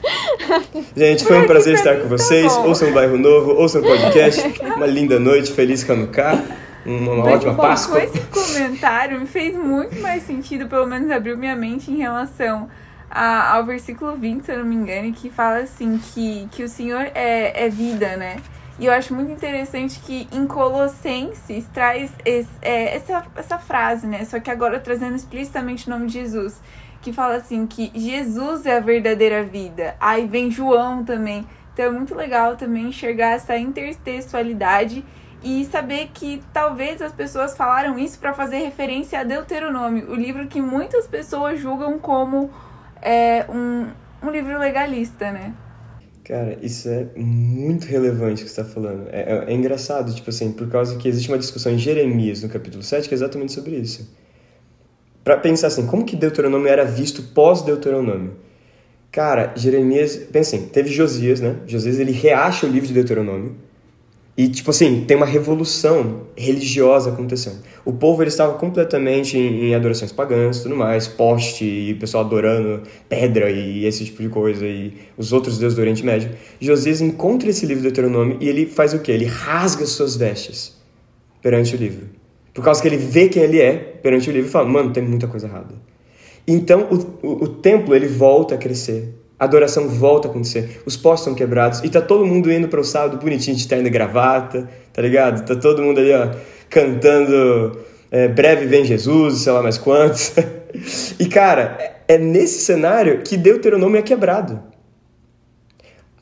Gente, 0.96 1.24
foi 1.24 1.42
um 1.42 1.46
prazer 1.46 1.74
estar 1.74 1.96
com 1.96 2.02
tá 2.02 2.08
vocês. 2.08 2.54
Tá 2.54 2.60
ouçam 2.62 2.88
o 2.88 2.94
Bairro 2.94 3.18
Novo, 3.18 3.50
ouçam 3.52 3.82
o 3.82 3.84
podcast. 3.84 4.40
Uma 4.76 4.86
linda 4.86 5.18
noite, 5.18 5.52
feliz 5.52 5.88
Hanukkah. 5.88 6.40
Uma, 6.86 7.12
uma 7.14 7.24
ótima 7.24 7.52
bom, 7.52 7.62
Páscoa. 7.62 8.00
Com 8.00 8.06
esse 8.06 8.20
comentário 8.26 9.20
me 9.20 9.26
fez 9.26 9.56
muito 9.56 10.00
mais 10.00 10.22
sentido, 10.22 10.68
pelo 10.68 10.86
menos 10.86 11.10
abriu 11.10 11.36
minha 11.36 11.56
mente 11.56 11.90
em 11.90 11.96
relação 11.96 12.68
a, 13.10 13.54
ao 13.56 13.64
versículo 13.66 14.16
20, 14.16 14.44
se 14.44 14.52
eu 14.52 14.58
não 14.58 14.64
me 14.64 14.76
engano, 14.76 15.12
que 15.12 15.28
fala 15.28 15.58
assim 15.58 15.98
que, 15.98 16.48
que 16.52 16.62
o 16.62 16.68
Senhor 16.68 17.10
é, 17.14 17.64
é 17.64 17.68
vida, 17.68 18.16
né? 18.16 18.36
E 18.78 18.86
eu 18.86 18.92
acho 18.92 19.12
muito 19.12 19.32
interessante 19.32 19.98
que 19.98 20.28
em 20.30 20.46
Colossenses 20.46 21.66
traz 21.74 22.12
esse, 22.24 22.48
é, 22.62 22.94
essa, 22.94 23.26
essa 23.34 23.58
frase, 23.58 24.06
né? 24.06 24.24
Só 24.24 24.38
que 24.38 24.50
agora 24.50 24.78
trazendo 24.78 25.16
explicitamente 25.16 25.88
o 25.88 25.90
nome 25.90 26.06
de 26.06 26.12
Jesus. 26.12 26.60
Que 27.02 27.12
fala 27.12 27.36
assim 27.36 27.66
que 27.66 27.90
Jesus 27.94 28.66
é 28.66 28.76
a 28.76 28.80
verdadeira 28.80 29.42
vida. 29.42 29.96
Aí 29.98 30.26
vem 30.26 30.50
João 30.50 31.04
também. 31.04 31.44
Então 31.72 31.86
é 31.86 31.90
muito 31.90 32.14
legal 32.14 32.56
também 32.56 32.86
enxergar 32.88 33.32
essa 33.32 33.56
intertextualidade 33.56 35.04
e 35.42 35.64
saber 35.66 36.10
que 36.12 36.42
talvez 36.52 37.00
as 37.00 37.12
pessoas 37.12 37.56
falaram 37.56 37.98
isso 37.98 38.18
para 38.18 38.32
fazer 38.32 38.58
referência 38.58 39.20
a 39.20 39.24
Deuteronômio, 39.24 40.10
o 40.10 40.14
livro 40.14 40.48
que 40.48 40.60
muitas 40.60 41.06
pessoas 41.06 41.60
julgam 41.60 41.98
como 41.98 42.50
é, 43.00 43.46
um, 43.48 43.86
um 44.20 44.30
livro 44.30 44.58
legalista, 44.58 45.30
né? 45.30 45.52
Cara, 46.28 46.58
isso 46.60 46.90
é 46.90 47.06
muito 47.16 47.86
relevante 47.86 48.44
que 48.44 48.50
você 48.50 48.60
está 48.60 48.64
falando. 48.70 49.08
É, 49.10 49.20
é, 49.20 49.44
é, 49.48 49.54
engraçado, 49.54 50.14
tipo 50.14 50.28
assim, 50.28 50.52
por 50.52 50.68
causa 50.68 50.98
que 50.98 51.08
existe 51.08 51.30
uma 51.30 51.38
discussão 51.38 51.72
em 51.72 51.78
Jeremias, 51.78 52.42
no 52.42 52.50
capítulo 52.50 52.82
7, 52.82 53.08
que 53.08 53.14
é 53.14 53.16
exatamente 53.16 53.50
sobre 53.50 53.76
isso. 53.76 54.14
Para 55.24 55.38
pensar 55.38 55.68
assim, 55.68 55.86
como 55.86 56.04
que 56.04 56.14
Deuteronômio 56.14 56.68
era 56.68 56.84
visto 56.84 57.22
pós-Deuteronômio? 57.22 58.36
Cara, 59.10 59.54
Jeremias, 59.56 60.16
pensem, 60.16 60.66
teve 60.66 60.90
Josias, 60.90 61.40
né? 61.40 61.60
Josias, 61.66 61.98
ele 61.98 62.12
reacha 62.12 62.66
o 62.66 62.68
livro 62.68 62.86
de 62.86 62.92
Deuteronômio, 62.92 63.56
e, 64.38 64.46
tipo 64.46 64.70
assim, 64.70 65.04
tem 65.04 65.16
uma 65.16 65.26
revolução 65.26 66.28
religiosa 66.36 67.10
acontecendo. 67.10 67.58
O 67.84 67.92
povo 67.92 68.22
ele 68.22 68.28
estava 68.28 68.54
completamente 68.54 69.36
em, 69.36 69.64
em 69.64 69.74
adorações 69.74 70.12
pagãs 70.12 70.60
tudo 70.60 70.76
mais, 70.76 71.08
poste 71.08 71.64
e 71.64 71.92
o 71.94 71.98
pessoal 71.98 72.24
adorando 72.24 72.84
pedra 73.08 73.50
e 73.50 73.84
esse 73.84 74.04
tipo 74.04 74.22
de 74.22 74.28
coisa, 74.28 74.64
e 74.64 74.96
os 75.16 75.32
outros 75.32 75.58
deuses 75.58 75.74
do 75.74 75.80
Oriente 75.80 76.06
Médio. 76.06 76.30
Josias 76.60 77.00
encontra 77.00 77.50
esse 77.50 77.66
livro 77.66 77.82
do 77.82 77.86
Deuteronômio 77.86 78.38
e 78.40 78.48
ele 78.48 78.64
faz 78.64 78.94
o 78.94 79.00
quê? 79.00 79.10
Ele 79.10 79.24
rasga 79.24 79.84
suas 79.86 80.14
vestes 80.14 80.80
perante 81.42 81.74
o 81.74 81.76
livro. 81.76 82.06
Por 82.54 82.62
causa 82.62 82.80
que 82.80 82.86
ele 82.86 82.96
vê 82.96 83.28
quem 83.28 83.42
ele 83.42 83.60
é 83.60 83.72
perante 83.74 84.30
o 84.30 84.32
livro 84.32 84.48
e 84.48 84.52
fala: 84.52 84.68
mano, 84.68 84.92
tem 84.92 85.02
muita 85.02 85.26
coisa 85.26 85.48
errada. 85.48 85.74
Então 86.46 86.86
o, 86.92 87.26
o, 87.26 87.44
o 87.44 87.48
templo 87.48 87.92
ele 87.92 88.06
volta 88.06 88.54
a 88.54 88.58
crescer 88.58 89.17
a 89.38 89.44
adoração 89.44 89.88
volta 89.88 90.28
a 90.28 90.30
acontecer. 90.30 90.82
Os 90.84 90.96
postos 90.96 91.24
são 91.24 91.34
quebrados 91.34 91.80
e 91.84 91.88
tá 91.88 92.00
todo 92.00 92.26
mundo 92.26 92.50
indo 92.50 92.68
para 92.68 92.80
o 92.80 92.84
sábado 92.84 93.18
bonitinho 93.18 93.56
de 93.56 93.68
terno 93.68 93.86
e 93.86 93.90
gravata, 93.90 94.68
tá 94.92 95.00
ligado? 95.00 95.46
Tá 95.46 95.54
todo 95.54 95.82
mundo 95.82 96.00
ali, 96.00 96.12
ó, 96.12 96.30
cantando 96.68 97.78
é, 98.10 98.26
Breve 98.28 98.66
Vem 98.66 98.84
Jesus, 98.84 99.42
sei 99.42 99.52
lá 99.52 99.62
mais 99.62 99.78
quantos. 99.78 100.32
e, 101.18 101.26
cara, 101.26 101.78
é 102.08 102.18
nesse 102.18 102.60
cenário 102.60 103.22
que 103.22 103.36
Deuteronômio 103.36 103.98
é 103.98 104.02
quebrado. 104.02 104.60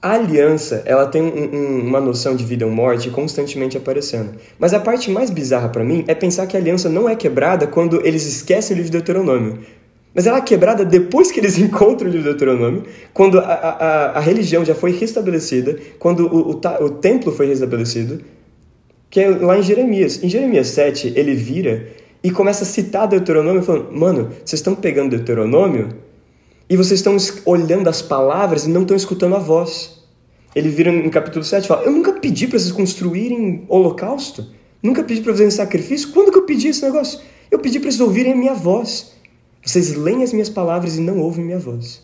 A 0.02 0.12
aliança, 0.12 0.82
ela 0.85 1.06
tem 1.06 1.23
um, 1.23 1.56
um, 1.56 1.80
uma 1.80 2.00
noção 2.00 2.37
de 2.37 2.44
vida 2.44 2.66
ou 2.66 2.70
morte 2.70 3.11
constantemente 3.11 3.76
aparecendo. 3.76 4.35
Mas 4.58 4.75
a 4.75 4.78
parte 4.78 5.11
mais 5.11 5.30
bizarra 5.30 5.68
para 5.68 5.82
mim 5.82 6.04
é 6.06 6.14
pensar 6.14 6.46
que 6.46 6.56
a 6.56 6.61
aliança 6.61 6.88
não 6.88 7.08
é 7.08 7.16
quebrada 7.16 7.66
quando 7.66 8.04
eles 8.06 8.26
esquecem 8.26 8.75
o 8.75 8.76
livro 8.76 8.92
de 8.92 8.99
Deuteronômio. 8.99 9.61
Mas 10.16 10.26
ela 10.26 10.38
é 10.38 10.40
quebrada 10.40 10.82
depois 10.82 11.30
que 11.30 11.38
eles 11.38 11.58
encontram 11.61 12.08
o 12.08 12.11
livro 12.11 12.25
do 12.25 12.30
Deuteronômio, 12.30 12.85
quando 13.12 13.38
a, 13.38 13.42
a, 13.42 14.11
a 14.12 14.20
religião 14.20 14.64
já 14.64 14.75
foi 14.75 14.90
restabelecida, 14.92 15.78
quando 15.99 16.26
o, 16.26 16.52
o, 16.52 16.85
o 16.85 16.90
templo 16.90 17.30
foi 17.30 17.46
restabelecido, 17.46 18.23
que 19.11 19.20
é 19.20 19.28
lá 19.28 19.58
em 19.58 19.62
Jeremias. 19.62 20.25
Em 20.25 20.28
Jeremias 20.30 20.68
7, 20.68 21.12
ele 21.14 21.35
vira 21.35 21.88
e 22.25 22.30
começa 22.30 22.64
a 22.64 22.66
citar 22.66 23.06
Deuteronômio, 23.06 23.62
falando: 23.62 23.92
Mano, 23.92 24.30
vocês 24.42 24.58
estão 24.58 24.75
pegando 24.75 25.11
Deuteronômio 25.11 25.90
e 26.68 26.78
vocês 26.78 27.00
estão 27.00 27.14
olhando 27.44 27.87
as 27.88 28.00
palavras 28.00 28.64
e 28.64 28.70
não 28.70 28.82
estão 28.82 28.96
escutando 28.96 29.37
a 29.37 29.38
voz. 29.38 30.02
Ele 30.54 30.70
vira 30.70 30.90
no 30.90 31.11
capítulo 31.11 31.44
7 31.44 31.64
e 31.64 31.68
fala: 31.68 31.82
Eu 31.82 31.92
nunca 31.92 32.14
pedi 32.14 32.46
para 32.46 32.58
vocês 32.58 32.73
construírem 32.73 33.66
holocausto, 33.68 34.46
nunca 34.82 35.04
pedi 35.04 35.20
para 35.20 35.32
fazerem 35.32 35.50
sacrifício. 35.50 36.08
Quando 36.08 36.32
que 36.32 36.38
eu 36.38 36.44
pedi 36.44 36.68
esse 36.68 36.82
negócio? 36.82 37.20
Eu 37.50 37.58
pedi 37.58 37.78
para 37.78 37.90
vocês 37.90 38.00
ouvirem 38.00 38.32
a 38.32 38.37
minha 38.37 38.54
voz. 38.54 39.15
Vocês 39.66 39.96
leem 39.96 40.23
as 40.23 40.32
minhas 40.32 40.49
palavras 40.49 40.96
e 40.96 41.00
não 41.00 41.18
ouvem 41.18 41.44
minha 41.44 41.58
voz. 41.58 42.00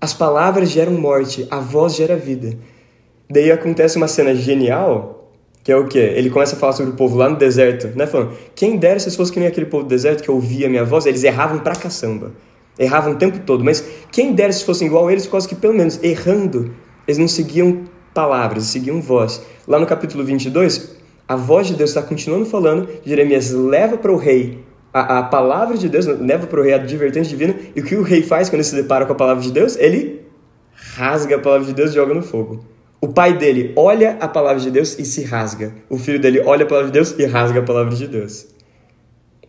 As 0.00 0.14
palavras 0.14 0.70
geram 0.70 0.92
morte, 0.92 1.48
a 1.50 1.58
voz 1.58 1.96
gera 1.96 2.14
vida. 2.16 2.56
Daí 3.28 3.50
acontece 3.50 3.96
uma 3.96 4.06
cena 4.06 4.32
genial, 4.36 5.32
que 5.64 5.72
é 5.72 5.76
o 5.76 5.88
quê? 5.88 6.12
Ele 6.14 6.30
começa 6.30 6.54
a 6.54 6.58
falar 6.58 6.72
sobre 6.72 6.92
o 6.92 6.94
povo 6.94 7.16
lá 7.16 7.28
no 7.28 7.34
deserto, 7.34 7.88
né? 7.96 8.06
Falando, 8.06 8.36
quem 8.54 8.76
dera 8.76 9.00
se 9.00 9.16
fosse 9.16 9.32
que 9.32 9.40
nem 9.40 9.48
aquele 9.48 9.66
povo 9.66 9.82
do 9.82 9.88
deserto 9.88 10.22
que 10.22 10.30
ouvia 10.30 10.68
minha 10.68 10.84
voz, 10.84 11.06
eles 11.06 11.24
erravam 11.24 11.58
pra 11.58 11.74
caçamba. 11.74 12.30
Erravam 12.78 13.14
o 13.14 13.16
tempo 13.16 13.40
todo, 13.40 13.64
mas 13.64 13.84
quem 14.12 14.32
dera 14.32 14.52
se 14.52 14.64
fossem 14.64 14.86
igual 14.86 15.08
a 15.08 15.12
eles, 15.12 15.26
por 15.26 15.32
causa 15.32 15.48
que 15.48 15.56
pelo 15.56 15.74
menos 15.74 16.00
errando, 16.04 16.72
eles 17.04 17.18
não 17.18 17.26
seguiam 17.26 17.82
palavras, 18.14 18.66
seguiam 18.66 19.02
voz. 19.02 19.42
Lá 19.66 19.80
no 19.80 19.86
capítulo 19.86 20.22
22, 20.22 20.94
a 21.26 21.34
voz 21.34 21.66
de 21.66 21.74
Deus 21.74 21.90
está 21.90 22.02
continuando 22.02 22.46
falando, 22.46 22.88
Jeremias 23.04 23.50
leva 23.50 23.96
para 23.96 24.12
o 24.12 24.16
rei 24.16 24.62
A, 24.94 25.18
a 25.18 25.22
palavra 25.24 25.76
de 25.76 25.88
Deus 25.88 26.06
leva 26.06 26.46
para 26.46 26.60
o 26.60 26.62
rei 26.62 26.72
a 26.72 26.76
advertência 26.76 27.36
divina, 27.36 27.56
e 27.74 27.80
o 27.80 27.84
que 27.84 27.96
o 27.96 28.02
rei 28.02 28.22
faz 28.22 28.48
quando 28.48 28.60
ele 28.60 28.64
se 28.64 28.76
depara 28.76 29.04
com 29.04 29.12
a 29.12 29.16
palavra 29.16 29.42
de 29.42 29.50
Deus? 29.50 29.76
Ele 29.76 30.22
rasga 30.96 31.34
a 31.34 31.38
palavra 31.40 31.66
de 31.66 31.74
Deus 31.74 31.90
e 31.90 31.94
joga 31.94 32.14
no 32.14 32.22
fogo. 32.22 32.64
O 33.00 33.08
pai 33.08 33.36
dele 33.36 33.72
olha 33.74 34.16
a 34.20 34.28
palavra 34.28 34.62
de 34.62 34.70
Deus 34.70 34.96
e 34.96 35.04
se 35.04 35.24
rasga. 35.24 35.74
O 35.90 35.98
filho 35.98 36.20
dele 36.20 36.40
olha 36.46 36.64
a 36.64 36.68
palavra 36.68 36.90
de 36.90 36.94
Deus 36.94 37.12
e 37.18 37.26
rasga 37.26 37.58
a 37.58 37.62
palavra 37.64 37.94
de 37.94 38.06
Deus. 38.06 38.46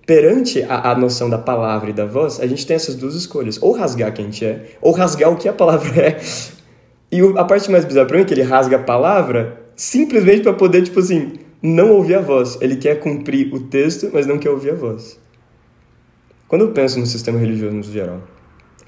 Perante 0.05 0.63
a, 0.63 0.91
a 0.91 0.95
noção 0.95 1.29
da 1.29 1.37
palavra 1.37 1.91
e 1.91 1.93
da 1.93 2.05
voz, 2.05 2.39
a 2.39 2.47
gente 2.47 2.65
tem 2.65 2.75
essas 2.75 2.95
duas 2.95 3.13
escolhas: 3.13 3.61
ou 3.61 3.71
rasgar 3.71 4.11
quem 4.13 4.25
a 4.25 4.27
gente 4.27 4.45
é, 4.45 4.65
ou 4.81 4.91
rasgar 4.93 5.31
o 5.31 5.37
que 5.37 5.47
a 5.47 5.53
palavra 5.53 5.89
é. 6.01 6.19
E 7.11 7.21
o, 7.21 7.37
a 7.37 7.45
parte 7.45 7.69
mais 7.69 7.85
bizarra 7.85 8.07
para 8.07 8.17
mim 8.17 8.23
é 8.23 8.25
que 8.25 8.33
ele 8.33 8.41
rasga 8.41 8.77
a 8.77 8.79
palavra 8.83 9.61
simplesmente 9.75 10.41
para 10.41 10.53
poder, 10.53 10.81
tipo 10.81 10.99
assim, 10.99 11.33
não 11.61 11.91
ouvir 11.91 12.15
a 12.15 12.21
voz. 12.21 12.57
Ele 12.61 12.75
quer 12.75 12.99
cumprir 12.99 13.53
o 13.53 13.59
texto, 13.59 14.09
mas 14.11 14.25
não 14.25 14.39
quer 14.39 14.49
ouvir 14.49 14.71
a 14.71 14.75
voz. 14.75 15.23
Quando 16.55 16.67
eu 16.67 16.71
penso 16.71 16.97
no 16.97 17.05
sistema 17.05 17.37
religioso 17.37 17.75
no 17.75 17.83
geral, 17.83 18.21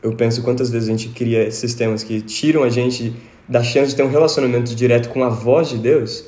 eu 0.02 0.14
penso 0.14 0.42
quantas 0.42 0.70
vezes 0.70 0.88
a 0.88 0.92
gente 0.94 1.10
cria 1.10 1.52
sistemas 1.52 2.02
que 2.02 2.22
tiram 2.22 2.64
a 2.64 2.70
gente 2.70 3.14
da 3.46 3.62
chance 3.62 3.90
de 3.90 3.98
ter 3.98 4.04
um 4.04 4.10
relacionamento 4.10 4.74
direto 4.74 5.10
com 5.10 5.22
a 5.22 5.28
voz 5.28 5.68
de 5.68 5.78
Deus, 5.78 6.24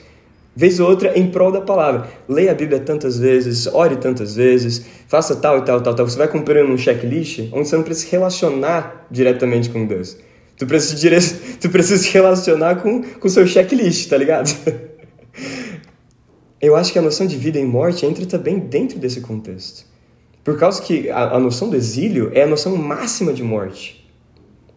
vez 0.53 0.81
ou 0.81 0.89
outra 0.89 1.17
em 1.17 1.31
prol 1.31 1.49
da 1.49 1.61
palavra. 1.61 2.09
Leia 2.27 2.51
a 2.51 2.53
Bíblia 2.53 2.81
tantas 2.81 3.17
vezes, 3.17 3.67
ore 3.67 3.95
tantas 3.95 4.35
vezes, 4.35 4.85
faça 5.07 5.33
tal 5.33 5.59
e 5.59 5.61
tal, 5.61 5.79
tal, 5.79 5.95
tal. 5.95 6.09
Você 6.09 6.17
vai 6.17 6.27
cumprindo 6.27 6.69
um 6.69 6.77
checklist 6.77 7.39
onde 7.53 7.69
você 7.69 7.77
não 7.77 7.83
precisa 7.83 8.07
se 8.07 8.11
relacionar 8.11 9.07
diretamente 9.09 9.69
com 9.69 9.87
Deus. 9.87 10.17
Tu 10.57 10.67
precisa, 10.67 10.97
dire... 10.97 11.15
tu 11.61 11.69
precisa 11.69 12.03
se 12.03 12.11
relacionar 12.11 12.81
com 12.81 13.01
o 13.23 13.29
seu 13.29 13.47
checklist, 13.47 14.09
tá 14.09 14.17
ligado? 14.17 14.53
Eu 16.59 16.75
acho 16.75 16.91
que 16.91 16.99
a 16.99 17.01
noção 17.01 17.25
de 17.25 17.37
vida 17.37 17.57
e 17.57 17.63
morte 17.63 18.05
entra 18.05 18.25
também 18.25 18.59
dentro 18.59 18.99
desse 18.99 19.21
contexto. 19.21 19.87
Por 20.43 20.57
causa 20.57 20.81
que 20.81 21.09
a, 21.09 21.35
a 21.35 21.39
noção 21.39 21.69
do 21.69 21.75
exílio 21.75 22.31
é 22.33 22.43
a 22.43 22.47
noção 22.47 22.75
máxima 22.75 23.33
de 23.33 23.43
morte. 23.43 23.99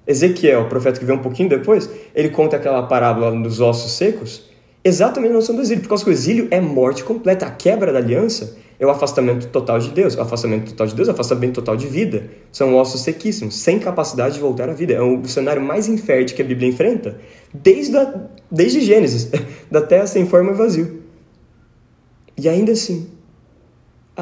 Ezequiel, 0.06 0.62
o 0.62 0.68
profeta 0.68 0.98
que 0.98 1.04
veio 1.04 1.18
um 1.18 1.22
pouquinho 1.22 1.48
depois, 1.48 1.88
ele 2.14 2.28
conta 2.28 2.56
aquela 2.56 2.82
parábola 2.82 3.30
dos 3.40 3.60
ossos 3.60 3.92
secos, 3.92 4.50
exatamente 4.82 5.30
a 5.30 5.34
noção 5.34 5.54
do 5.54 5.62
exílio, 5.62 5.82
por 5.82 5.90
causa 5.90 6.04
que 6.04 6.10
o 6.10 6.12
exílio 6.12 6.48
é 6.50 6.60
morte 6.60 7.04
completa, 7.04 7.46
a 7.46 7.50
quebra 7.50 7.92
da 7.92 7.98
aliança 7.98 8.56
é 8.82 8.86
o 8.86 8.90
afastamento 8.90 9.46
total 9.46 9.78
de 9.78 9.90
Deus. 9.90 10.16
O 10.16 10.20
afastamento 10.20 10.70
total 10.70 10.88
de 10.88 10.96
Deus 10.96 11.06
o 11.06 11.12
afastamento 11.12 11.54
total 11.54 11.76
de 11.76 11.86
vida. 11.86 12.28
São 12.50 12.74
ossos 12.74 13.02
sequíssimos, 13.02 13.54
sem 13.54 13.78
capacidade 13.78 14.34
de 14.34 14.40
voltar 14.40 14.68
à 14.68 14.72
vida. 14.72 14.92
É 14.92 15.00
o 15.00 15.24
cenário 15.24 15.62
mais 15.62 15.86
infértil 15.86 16.34
que 16.34 16.42
a 16.42 16.44
Bíblia 16.44 16.68
enfrenta, 16.68 17.16
desde, 17.54 17.96
a, 17.96 18.12
desde 18.50 18.80
Gênesis, 18.80 19.30
da 19.70 19.80
terra 19.80 20.08
sem 20.08 20.26
forma 20.26 20.50
e 20.50 20.54
vazio. 20.54 21.00
E 22.36 22.48
ainda 22.48 22.72
assim, 22.72 23.08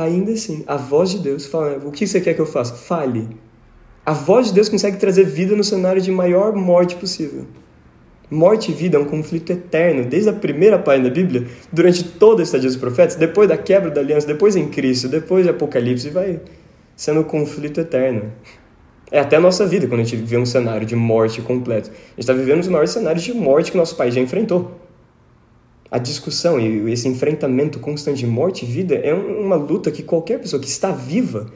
ainda 0.02 0.33
assim, 0.33 0.64
a 0.66 0.76
voz 0.76 1.11
de 1.11 1.19
Deus 1.19 1.47
fala: 1.47 1.78
o 1.85 1.90
que 1.90 2.07
você 2.07 2.21
quer 2.21 2.35
que 2.35 2.40
eu 2.40 2.47
faça? 2.47 2.75
Fale. 2.75 3.28
A 4.04 4.12
voz 4.12 4.49
de 4.49 4.54
Deus 4.54 4.69
consegue 4.69 4.97
trazer 4.97 5.25
vida 5.25 5.54
no 5.54 5.62
cenário 5.62 6.00
de 6.00 6.11
maior 6.11 6.54
morte 6.54 6.97
possível. 6.97 7.47
Morte 8.30 8.71
e 8.71 8.75
vida 8.75 8.97
é 8.97 9.00
um 9.00 9.04
conflito 9.04 9.50
eterno, 9.50 10.04
desde 10.04 10.30
a 10.30 10.33
primeira 10.33 10.78
página 10.78 11.09
da 11.09 11.14
Bíblia, 11.14 11.47
durante 11.73 12.04
toda 12.04 12.42
a 12.42 12.45
estadia 12.45 12.69
dos 12.69 12.76
profetas, 12.76 13.16
depois 13.16 13.49
da 13.49 13.57
quebra 13.57 13.90
da 13.90 14.00
aliança, 14.00 14.26
depois 14.26 14.54
em 14.54 14.69
Cristo, 14.69 15.09
depois 15.09 15.45
de 15.45 15.50
Apocalipse, 15.50 16.09
vai 16.11 16.40
sendo 16.95 17.21
um 17.21 17.25
conflito 17.25 17.80
eterno. 17.80 18.33
É 19.11 19.19
até 19.19 19.37
a 19.37 19.40
nossa 19.40 19.66
vida, 19.66 19.88
quando 19.88 20.00
a 20.00 20.04
gente 20.04 20.16
vê 20.16 20.37
um 20.37 20.47
cenário 20.47 20.87
de 20.87 20.95
morte 20.95 21.42
completo. 21.42 21.90
A 21.90 21.92
gente 21.92 22.21
está 22.21 22.33
vivendo 22.33 22.61
os 22.61 22.69
maiores 22.69 22.90
cenários 22.90 23.25
de 23.25 23.35
morte 23.35 23.73
que 23.73 23.76
nosso 23.76 23.97
país 23.97 24.14
já 24.14 24.21
enfrentou 24.21 24.78
a 25.90 25.99
discussão 25.99 26.61
e 26.61 26.90
esse 26.92 27.09
enfrentamento 27.09 27.80
constante 27.80 28.20
de 28.20 28.26
morte 28.26 28.64
e 28.64 28.68
vida 28.68 28.94
é 28.94 29.12
uma 29.12 29.56
luta 29.56 29.90
que 29.90 30.02
qualquer 30.02 30.38
pessoa 30.38 30.62
que 30.62 30.68
está 30.68 30.92
viva 30.92 31.52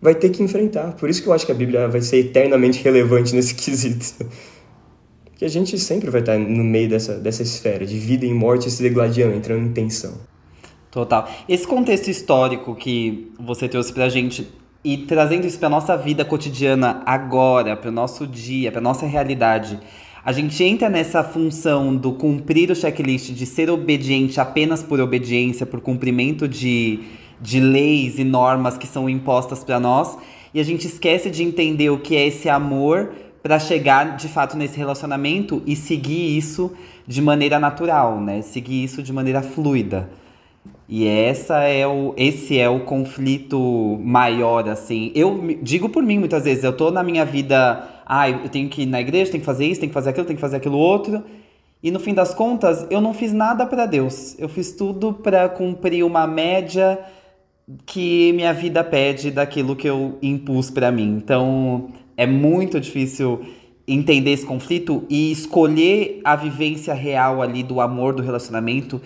vai 0.00 0.14
ter 0.14 0.30
que 0.30 0.42
enfrentar. 0.42 0.92
Por 0.94 1.08
isso 1.08 1.22
que 1.22 1.28
eu 1.28 1.32
acho 1.32 1.46
que 1.46 1.52
a 1.52 1.54
Bíblia 1.54 1.86
vai 1.88 2.00
ser 2.00 2.18
eternamente 2.18 2.82
relevante 2.82 3.34
nesse 3.34 3.54
quesito. 3.56 4.26
Que 5.36 5.44
a 5.44 5.48
gente 5.48 5.78
sempre 5.78 6.10
vai 6.10 6.20
estar 6.20 6.36
no 6.36 6.64
meio 6.64 6.88
dessa, 6.88 7.14
dessa 7.14 7.42
esfera 7.42 7.86
de 7.86 7.96
vida 7.96 8.26
e 8.26 8.34
morte 8.34 8.68
se 8.70 8.82
degladiando, 8.82 9.36
entrando 9.36 9.66
em 9.66 9.72
tensão. 9.72 10.14
Total. 10.90 11.28
Esse 11.48 11.66
contexto 11.66 12.08
histórico 12.08 12.74
que 12.74 13.30
você 13.38 13.68
trouxe 13.68 13.92
pra 13.92 14.08
gente 14.08 14.48
e 14.82 14.96
trazendo 14.96 15.46
isso 15.46 15.58
pra 15.58 15.68
nossa 15.68 15.96
vida 15.96 16.24
cotidiana 16.24 17.02
agora, 17.04 17.76
pro 17.76 17.92
nosso 17.92 18.26
dia, 18.26 18.72
pra 18.72 18.80
nossa 18.80 19.06
realidade, 19.06 19.78
a 20.28 20.32
gente 20.32 20.62
entra 20.62 20.90
nessa 20.90 21.24
função 21.24 21.96
do 21.96 22.12
cumprir 22.12 22.70
o 22.70 22.76
checklist, 22.76 23.30
de 23.30 23.46
ser 23.46 23.70
obediente 23.70 24.38
apenas 24.38 24.82
por 24.82 25.00
obediência, 25.00 25.64
por 25.64 25.80
cumprimento 25.80 26.46
de, 26.46 27.00
de 27.40 27.58
leis 27.58 28.18
e 28.18 28.24
normas 28.24 28.76
que 28.76 28.86
são 28.86 29.08
impostas 29.08 29.64
para 29.64 29.80
nós, 29.80 30.18
e 30.52 30.60
a 30.60 30.62
gente 30.62 30.86
esquece 30.86 31.30
de 31.30 31.42
entender 31.42 31.88
o 31.88 31.98
que 31.98 32.14
é 32.14 32.26
esse 32.26 32.46
amor 32.46 33.10
para 33.42 33.58
chegar 33.58 34.18
de 34.18 34.28
fato 34.28 34.54
nesse 34.54 34.76
relacionamento 34.76 35.62
e 35.64 35.74
seguir 35.74 36.36
isso 36.36 36.72
de 37.06 37.22
maneira 37.22 37.58
natural, 37.58 38.20
né? 38.20 38.42
Seguir 38.42 38.84
isso 38.84 39.02
de 39.02 39.14
maneira 39.14 39.40
fluida. 39.40 40.10
E 40.86 41.06
essa 41.06 41.64
é 41.64 41.86
o, 41.86 42.12
esse 42.18 42.58
é 42.58 42.68
o 42.68 42.80
conflito 42.80 43.98
maior, 44.02 44.68
assim. 44.68 45.10
Eu 45.14 45.56
digo 45.62 45.88
por 45.88 46.02
mim 46.02 46.18
muitas 46.18 46.44
vezes, 46.44 46.64
eu 46.64 46.72
tô 46.74 46.90
na 46.90 47.02
minha 47.02 47.24
vida 47.24 47.82
ah, 48.08 48.30
eu 48.30 48.48
tenho 48.48 48.70
que 48.70 48.82
ir 48.82 48.86
na 48.86 49.00
igreja, 49.00 49.30
tenho 49.30 49.42
que 49.42 49.46
fazer 49.46 49.66
isso, 49.66 49.80
tenho 49.80 49.90
que 49.90 49.94
fazer 49.94 50.10
aquilo, 50.10 50.26
tenho 50.26 50.38
que 50.38 50.40
fazer 50.40 50.56
aquilo 50.56 50.78
outro. 50.78 51.22
E 51.82 51.90
no 51.90 52.00
fim 52.00 52.14
das 52.14 52.34
contas, 52.34 52.86
eu 52.90 53.02
não 53.02 53.12
fiz 53.12 53.34
nada 53.34 53.66
para 53.66 53.84
Deus. 53.84 54.34
Eu 54.38 54.48
fiz 54.48 54.72
tudo 54.72 55.12
para 55.12 55.46
cumprir 55.48 56.02
uma 56.04 56.26
média 56.26 56.98
que 57.84 58.32
minha 58.32 58.52
vida 58.54 58.82
pede 58.82 59.30
daquilo 59.30 59.76
que 59.76 59.86
eu 59.86 60.18
impus 60.22 60.70
para 60.70 60.90
mim. 60.90 61.16
Então, 61.22 61.90
é 62.16 62.26
muito 62.26 62.80
difícil 62.80 63.42
entender 63.86 64.32
esse 64.32 64.44
conflito 64.44 65.04
e 65.08 65.30
escolher 65.30 66.20
a 66.24 66.34
vivência 66.34 66.94
real 66.94 67.42
ali 67.42 67.62
do 67.62 67.80
amor 67.80 68.14
do 68.14 68.22
relacionamento, 68.22 69.00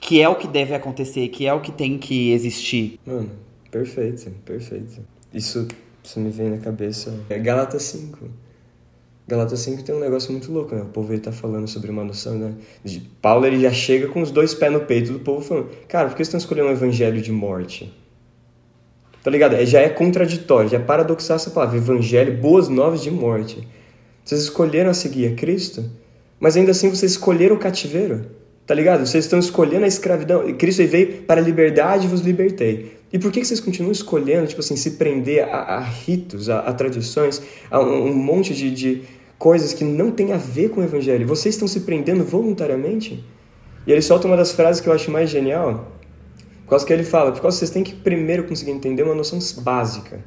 que 0.00 0.20
é 0.20 0.28
o 0.28 0.34
que 0.34 0.46
deve 0.46 0.74
acontecer, 0.74 1.28
que 1.28 1.46
é 1.46 1.52
o 1.52 1.60
que 1.60 1.72
tem 1.72 1.98
que 1.98 2.32
existir. 2.32 2.98
Mano, 3.06 3.30
perfeito, 3.70 4.30
perfeito. 4.44 5.00
Isso, 5.32 5.66
isso 6.02 6.18
me 6.18 6.30
vem 6.30 6.50
na 6.50 6.58
cabeça. 6.58 7.14
É 7.28 7.38
Galata 7.38 7.78
5. 7.78 8.28
Galatas 9.26 9.60
5 9.60 9.84
tem 9.84 9.94
um 9.94 10.00
negócio 10.00 10.32
muito 10.32 10.50
louco, 10.52 10.74
né? 10.74 10.82
O 10.82 10.86
povo 10.86 11.12
ele 11.12 11.20
tá 11.20 11.30
falando 11.30 11.68
sobre 11.68 11.90
uma 11.90 12.02
noção, 12.02 12.36
né? 12.36 12.54
De 12.84 13.00
Paulo 13.20 13.46
ele 13.46 13.60
já 13.60 13.72
chega 13.72 14.08
com 14.08 14.20
os 14.20 14.30
dois 14.30 14.52
pés 14.52 14.72
no 14.72 14.80
peito 14.80 15.12
do 15.12 15.20
povo 15.20 15.40
falando: 15.40 15.70
Cara, 15.88 16.08
por 16.08 16.16
que 16.16 16.18
vocês 16.18 16.28
estão 16.28 16.38
escolhendo 16.38 16.68
um 16.68 16.72
evangelho 16.72 17.22
de 17.22 17.30
morte? 17.30 17.92
Tá 19.22 19.30
ligado? 19.30 19.54
É, 19.54 19.64
já 19.64 19.80
é 19.80 19.88
contraditório, 19.88 20.68
já 20.68 20.76
é 20.76 20.80
paradoxal 20.80 21.36
essa 21.36 21.50
palavra. 21.50 21.76
Evangelho, 21.76 22.36
boas 22.36 22.68
novas 22.68 23.00
de 23.00 23.10
morte. 23.10 23.66
Vocês 24.24 24.42
escolheram 24.42 24.92
seguir 24.92 25.32
a 25.32 25.34
Cristo, 25.36 25.84
mas 26.40 26.56
ainda 26.56 26.72
assim 26.72 26.90
vocês 26.90 27.12
escolheram 27.12 27.54
o 27.54 27.58
cativeiro. 27.58 28.26
Tá 28.66 28.74
ligado? 28.74 29.06
Vocês 29.06 29.24
estão 29.24 29.38
escolhendo 29.38 29.84
a 29.84 29.88
escravidão. 29.88 30.52
Cristo 30.54 30.84
veio 30.86 31.22
para 31.22 31.40
a 31.40 31.44
liberdade 31.44 32.06
e 32.06 32.08
vos 32.08 32.20
libertei. 32.20 33.01
E 33.12 33.18
por 33.18 33.30
que 33.30 33.44
vocês 33.44 33.60
continuam 33.60 33.92
escolhendo, 33.92 34.46
tipo 34.46 34.60
assim, 34.60 34.74
se 34.74 34.92
prender 34.92 35.44
a, 35.44 35.76
a 35.76 35.80
ritos, 35.80 36.48
a, 36.48 36.60
a, 36.60 36.72
tradições, 36.72 37.42
a 37.70 37.78
um, 37.78 38.06
um 38.06 38.14
monte 38.14 38.54
de, 38.54 38.70
de, 38.70 39.02
coisas 39.38 39.74
que 39.74 39.84
não 39.84 40.10
tem 40.10 40.32
a 40.32 40.38
ver 40.38 40.70
com 40.70 40.80
o 40.80 40.84
evangelho? 40.84 41.26
Vocês 41.26 41.54
estão 41.54 41.68
se 41.68 41.80
prendendo 41.80 42.24
voluntariamente? 42.24 43.22
E 43.86 43.92
ele 43.92 44.00
solta 44.00 44.26
uma 44.26 44.36
das 44.36 44.52
frases 44.52 44.80
que 44.80 44.88
eu 44.88 44.92
acho 44.94 45.10
mais 45.10 45.28
genial, 45.28 45.92
por 46.64 46.70
causa 46.70 46.86
que 46.86 46.92
ele 46.92 47.04
fala, 47.04 47.32
por 47.32 47.42
causa 47.42 47.56
que 47.56 47.58
vocês 47.58 47.70
têm 47.70 47.84
que 47.84 47.94
primeiro 47.94 48.44
conseguir 48.44 48.70
entender 48.70 49.02
uma 49.02 49.14
noção 49.14 49.38
básica, 49.62 50.24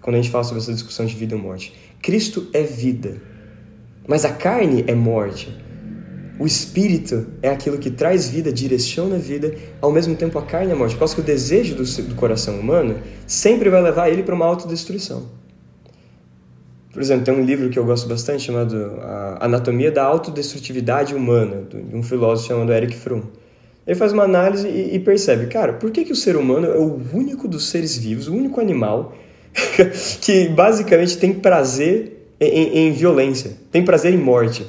quando 0.00 0.16
a 0.16 0.22
gente 0.22 0.30
fala 0.30 0.44
sobre 0.44 0.62
essa 0.62 0.72
discussão 0.72 1.04
de 1.04 1.14
vida 1.14 1.36
ou 1.36 1.42
morte. 1.42 1.74
Cristo 2.00 2.46
é 2.54 2.62
vida, 2.62 3.20
mas 4.08 4.24
a 4.24 4.32
carne 4.32 4.84
é 4.86 4.94
morte. 4.94 5.54
O 6.38 6.46
espírito 6.46 7.26
é 7.42 7.50
aquilo 7.50 7.78
que 7.78 7.90
traz 7.90 8.28
vida, 8.28 8.52
direciona 8.52 9.16
a 9.16 9.18
vida, 9.18 9.54
ao 9.80 9.92
mesmo 9.92 10.16
tempo 10.16 10.38
a 10.38 10.42
carne 10.42 10.70
é 10.70 10.74
a 10.74 10.76
morte. 10.76 10.94
Por 10.94 11.00
causa 11.00 11.14
que 11.14 11.20
o 11.20 11.24
desejo 11.24 11.74
do, 11.74 11.84
do 11.84 12.14
coração 12.14 12.58
humano 12.58 12.96
sempre 13.26 13.68
vai 13.68 13.82
levar 13.82 14.08
ele 14.08 14.22
para 14.22 14.34
uma 14.34 14.46
autodestruição. 14.46 15.26
Por 16.92 17.00
exemplo, 17.00 17.24
tem 17.24 17.34
um 17.34 17.44
livro 17.44 17.70
que 17.70 17.78
eu 17.78 17.84
gosto 17.84 18.06
bastante 18.06 18.44
chamado 18.44 18.76
Anatomia 19.40 19.90
da 19.90 20.04
Autodestrutividade 20.04 21.14
Humana, 21.14 21.62
de 21.70 21.96
um 21.96 22.02
filósofo 22.02 22.48
chamado 22.48 22.72
Eric 22.72 22.94
Fromm. 22.94 23.22
Ele 23.86 23.96
faz 23.96 24.12
uma 24.12 24.24
análise 24.24 24.68
e, 24.68 24.94
e 24.94 24.98
percebe, 25.00 25.46
cara, 25.46 25.72
por 25.72 25.90
que, 25.90 26.04
que 26.04 26.12
o 26.12 26.16
ser 26.16 26.36
humano 26.36 26.66
é 26.66 26.78
o 26.78 27.00
único 27.14 27.48
dos 27.48 27.68
seres 27.68 27.96
vivos, 27.96 28.28
o 28.28 28.34
único 28.34 28.60
animal 28.60 29.14
que 30.20 30.48
basicamente 30.48 31.16
tem 31.16 31.32
prazer 31.32 32.28
em, 32.38 32.46
em, 32.46 32.88
em 32.88 32.92
violência, 32.92 33.52
tem 33.70 33.84
prazer 33.84 34.12
em 34.12 34.18
morte. 34.18 34.66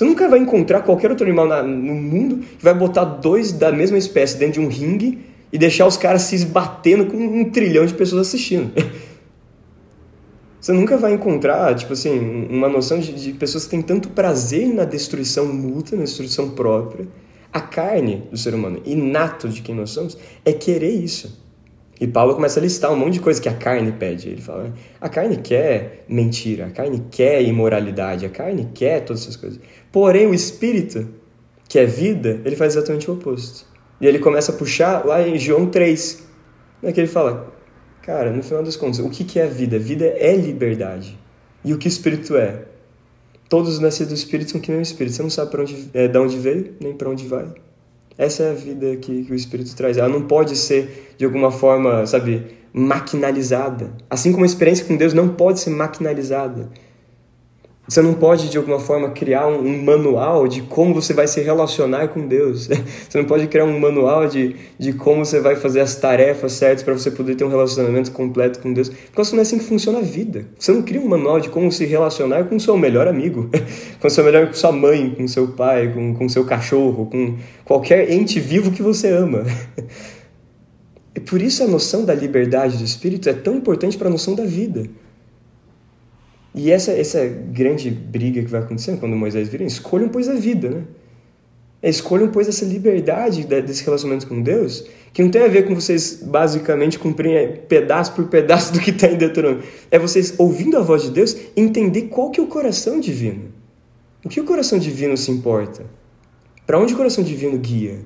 Você 0.00 0.06
nunca 0.06 0.30
vai 0.30 0.38
encontrar 0.38 0.80
qualquer 0.80 1.10
outro 1.10 1.26
animal 1.26 1.46
na, 1.46 1.62
no 1.62 1.94
mundo 1.94 2.38
que 2.38 2.64
vai 2.64 2.72
botar 2.72 3.04
dois 3.04 3.52
da 3.52 3.70
mesma 3.70 3.98
espécie 3.98 4.38
dentro 4.38 4.54
de 4.54 4.66
um 4.66 4.66
ringue 4.66 5.18
e 5.52 5.58
deixar 5.58 5.86
os 5.86 5.98
caras 5.98 6.22
se 6.22 6.34
esbatendo 6.34 7.04
com 7.04 7.18
um 7.18 7.50
trilhão 7.50 7.84
de 7.84 7.92
pessoas 7.92 8.28
assistindo. 8.28 8.72
Você 10.58 10.72
nunca 10.72 10.96
vai 10.96 11.12
encontrar, 11.12 11.74
tipo 11.74 11.92
assim, 11.92 12.46
uma 12.48 12.66
noção 12.66 12.98
de, 12.98 13.12
de 13.12 13.34
pessoas 13.34 13.64
que 13.64 13.72
têm 13.72 13.82
tanto 13.82 14.08
prazer 14.08 14.72
na 14.72 14.86
destruição 14.86 15.44
mútua, 15.52 15.98
na 15.98 16.04
destruição 16.04 16.48
própria. 16.48 17.06
A 17.52 17.60
carne 17.60 18.22
do 18.30 18.38
ser 18.38 18.54
humano, 18.54 18.80
inato 18.86 19.50
de 19.50 19.60
quem 19.60 19.74
nós 19.74 19.90
somos, 19.90 20.16
é 20.46 20.52
querer 20.54 20.94
isso. 20.94 21.38
E 22.00 22.06
Paulo 22.06 22.34
começa 22.34 22.58
a 22.58 22.62
listar 22.62 22.90
um 22.90 22.96
monte 22.96 23.14
de 23.14 23.20
coisa 23.20 23.38
que 23.38 23.48
a 23.48 23.52
carne 23.52 23.92
pede. 23.92 24.30
Ele 24.30 24.40
fala: 24.40 24.72
a 24.98 25.08
carne 25.08 25.36
quer 25.36 26.06
mentira, 26.08 26.66
a 26.66 26.70
carne 26.70 27.04
quer 27.10 27.42
imoralidade, 27.42 28.24
a 28.24 28.30
carne 28.30 28.70
quer 28.74 29.04
todas 29.04 29.22
essas 29.22 29.36
coisas. 29.36 29.60
Porém, 29.92 30.26
o 30.26 30.32
espírito, 30.32 31.06
que 31.68 31.78
é 31.78 31.84
vida, 31.84 32.40
ele 32.44 32.56
faz 32.56 32.74
exatamente 32.74 33.10
o 33.10 33.14
oposto. 33.14 33.66
E 34.00 34.06
ele 34.06 34.18
começa 34.18 34.50
a 34.50 34.54
puxar 34.54 35.04
lá 35.04 35.20
em 35.20 35.38
João 35.38 35.66
3, 35.66 36.26
né, 36.82 36.90
que 36.90 37.00
ele 37.00 37.06
fala: 37.06 37.52
cara, 38.00 38.32
no 38.32 38.42
final 38.42 38.62
das 38.62 38.76
contas, 38.76 38.98
o 38.98 39.10
que 39.10 39.38
é 39.38 39.46
vida? 39.46 39.78
Vida 39.78 40.06
é 40.06 40.34
liberdade. 40.34 41.18
E 41.62 41.74
o 41.74 41.78
que 41.78 41.86
o 41.86 41.88
espírito 41.90 42.34
é? 42.34 42.64
Todos 43.50 43.74
os 43.74 43.80
nascidos 43.80 44.14
do 44.14 44.16
espírito 44.16 44.52
são 44.52 44.60
que 44.60 44.70
nem 44.70 44.80
o 44.80 44.82
espírito. 44.82 45.16
Você 45.16 45.22
não 45.22 45.28
sabe 45.28 45.50
para 45.50 45.60
onde, 45.60 45.90
é, 45.92 46.08
de 46.08 46.18
onde 46.18 46.38
veio, 46.38 46.74
nem 46.80 46.94
para 46.94 47.10
onde 47.10 47.26
vai. 47.26 47.52
Essa 48.20 48.42
é 48.42 48.50
a 48.50 48.54
vida 48.54 48.96
que, 48.96 49.24
que 49.24 49.32
o 49.32 49.34
Espírito 49.34 49.74
traz. 49.74 49.96
Ela 49.96 50.10
não 50.10 50.20
pode 50.20 50.54
ser, 50.54 51.14
de 51.16 51.24
alguma 51.24 51.50
forma, 51.50 52.04
sabe, 52.04 52.48
maquinalizada. 52.70 53.94
Assim 54.10 54.30
como 54.30 54.44
a 54.44 54.46
experiência 54.46 54.84
com 54.84 54.94
Deus 54.94 55.14
não 55.14 55.30
pode 55.30 55.58
ser 55.60 55.70
maquinalizada. 55.70 56.68
Você 57.90 58.00
não 58.02 58.14
pode, 58.14 58.48
de 58.48 58.56
alguma 58.56 58.78
forma, 58.78 59.10
criar 59.10 59.48
um, 59.48 59.66
um, 59.66 59.82
manual 59.82 60.46
de 60.46 60.62
como 60.62 60.94
você 60.94 61.12
vai 61.12 61.26
se 61.26 61.40
relacionar 61.40 62.06
com 62.06 62.24
Deus. 62.24 62.68
Você 63.10 63.18
não 63.18 63.24
pode 63.24 63.48
criar 63.48 63.64
um 63.64 63.80
manual 63.80 64.28
de, 64.28 64.54
de 64.78 64.92
como 64.92 65.24
você 65.24 65.40
vai 65.40 65.56
fazer 65.56 65.80
as 65.80 65.96
tarefas 65.96 66.52
certas 66.52 66.84
para 66.84 66.94
você 66.94 67.10
poder 67.10 67.34
ter 67.34 67.42
um 67.42 67.48
relacionamento 67.48 68.12
completo 68.12 68.60
com 68.60 68.72
Deus. 68.72 68.88
Porque 68.88 69.32
não 69.32 69.40
é 69.40 69.42
assim 69.42 69.58
que 69.58 69.64
funciona 69.64 69.98
a 69.98 70.02
vida. 70.02 70.46
Você 70.56 70.70
não 70.70 70.82
cria 70.82 71.00
um 71.00 71.08
manual 71.08 71.40
de 71.40 71.48
como 71.48 71.72
se 71.72 71.84
relacionar 71.84 72.44
com 72.44 72.54
o 72.54 72.60
seu 72.60 72.78
melhor 72.78 73.08
amigo, 73.08 73.50
com 73.98 74.08
seu 74.08 74.22
melhor 74.22 74.46
com 74.46 74.54
sua 74.54 74.70
mãe, 74.70 75.10
com 75.10 75.26
seu 75.26 75.48
pai, 75.48 75.92
com 75.92 76.24
o 76.24 76.30
seu 76.30 76.44
cachorro, 76.44 77.06
com 77.06 77.38
qualquer 77.64 78.08
ente 78.12 78.38
vivo 78.38 78.70
que 78.70 78.82
você 78.82 79.08
ama. 79.08 79.44
E 81.12 81.18
por 81.18 81.42
isso 81.42 81.64
a 81.64 81.66
noção 81.66 82.04
da 82.04 82.14
liberdade 82.14 82.76
do 82.76 82.84
espírito 82.84 83.28
é 83.28 83.32
tão 83.32 83.56
importante 83.56 83.98
para 83.98 84.06
a 84.06 84.10
noção 84.10 84.36
da 84.36 84.44
vida. 84.44 84.88
E 86.54 86.70
essa, 86.70 86.92
essa 86.92 87.24
grande 87.26 87.90
briga 87.90 88.42
que 88.42 88.50
vai 88.50 88.60
acontecendo 88.60 88.98
quando 88.98 89.14
Moisés 89.14 89.48
vira, 89.48 89.64
escolham, 89.64 90.08
pois, 90.08 90.28
a 90.28 90.34
vida, 90.34 90.68
né? 90.68 90.82
Escolham, 91.82 92.28
pois, 92.28 92.48
essa 92.48 92.64
liberdade 92.64 93.44
desse 93.44 93.84
relacionamento 93.84 94.26
com 94.26 94.42
Deus, 94.42 94.84
que 95.12 95.22
não 95.22 95.30
tem 95.30 95.42
a 95.42 95.48
ver 95.48 95.66
com 95.66 95.74
vocês 95.74 96.20
basicamente 96.22 96.98
cumprirem 96.98 97.36
é, 97.36 97.46
pedaço 97.46 98.12
por 98.12 98.26
pedaço 98.26 98.72
do 98.74 98.80
que 98.80 98.90
está 98.90 99.06
em 99.06 99.16
Deuteronômio. 99.16 99.64
É 99.90 99.98
vocês, 99.98 100.34
ouvindo 100.38 100.76
a 100.76 100.82
voz 100.82 101.02
de 101.02 101.10
Deus, 101.10 101.36
entender 101.56 102.02
qual 102.02 102.30
que 102.30 102.40
é 102.40 102.42
o 102.42 102.46
coração 102.46 103.00
divino. 103.00 103.44
O 104.24 104.28
que 104.28 104.40
o 104.40 104.44
coração 104.44 104.78
divino 104.78 105.16
se 105.16 105.30
importa? 105.30 105.86
Para 106.66 106.78
onde 106.78 106.92
o 106.92 106.96
coração 106.96 107.24
divino 107.24 107.56
guia? 107.58 108.00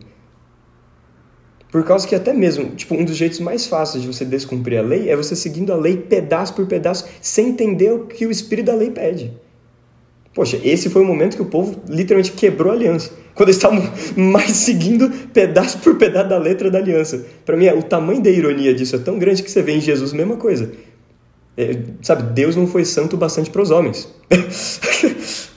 Por 1.75 1.85
causa 1.85 2.07
que 2.07 2.15
até 2.15 2.33
mesmo, 2.33 2.67
tipo, 2.77 2.95
um 2.95 3.05
dos 3.05 3.17
jeitos 3.17 3.41
mais 3.41 3.67
fáceis 3.67 4.01
de 4.01 4.07
você 4.07 4.25
descumprir 4.25 4.79
a 4.79 4.81
lei 4.81 5.11
é 5.11 5.17
você 5.17 5.35
seguindo 5.35 5.73
a 5.73 5.77
lei 5.77 5.97
pedaço 5.97 6.55
por 6.55 6.69
pedaço, 6.69 7.05
sem 7.21 7.49
entender 7.49 7.93
o 7.93 8.07
que 8.07 8.25
o 8.25 8.31
espírito 8.31 8.67
da 8.67 8.77
lei 8.77 8.93
pede. 8.93 9.33
Poxa, 10.33 10.57
esse 10.63 10.89
foi 10.89 11.03
o 11.03 11.05
momento 11.05 11.35
que 11.35 11.43
o 11.43 11.47
povo 11.47 11.83
literalmente 11.89 12.31
quebrou 12.31 12.71
a 12.71 12.77
aliança. 12.77 13.11
Quando 13.35 13.49
eles 13.49 13.57
estavam 13.57 13.83
mais 14.17 14.53
seguindo 14.53 15.11
pedaço 15.33 15.79
por 15.79 15.97
pedaço 15.97 16.29
da 16.29 16.39
letra 16.39 16.71
da 16.71 16.79
aliança. 16.79 17.27
Para 17.45 17.57
mim, 17.57 17.67
o 17.71 17.83
tamanho 17.83 18.23
da 18.23 18.31
ironia 18.31 18.73
disso 18.73 18.95
é 18.95 19.01
tão 19.01 19.19
grande 19.19 19.43
que 19.43 19.51
você 19.51 19.61
vê 19.61 19.73
em 19.73 19.81
Jesus 19.81 20.15
a 20.15 20.17
mesma 20.17 20.37
coisa. 20.37 20.71
É, 21.57 21.77
sabe, 22.01 22.35
Deus 22.35 22.55
não 22.55 22.69
foi 22.69 22.85
santo 22.85 23.17
bastante 23.17 23.51
para 23.51 23.63
os 23.63 23.73
homens. 23.73 24.09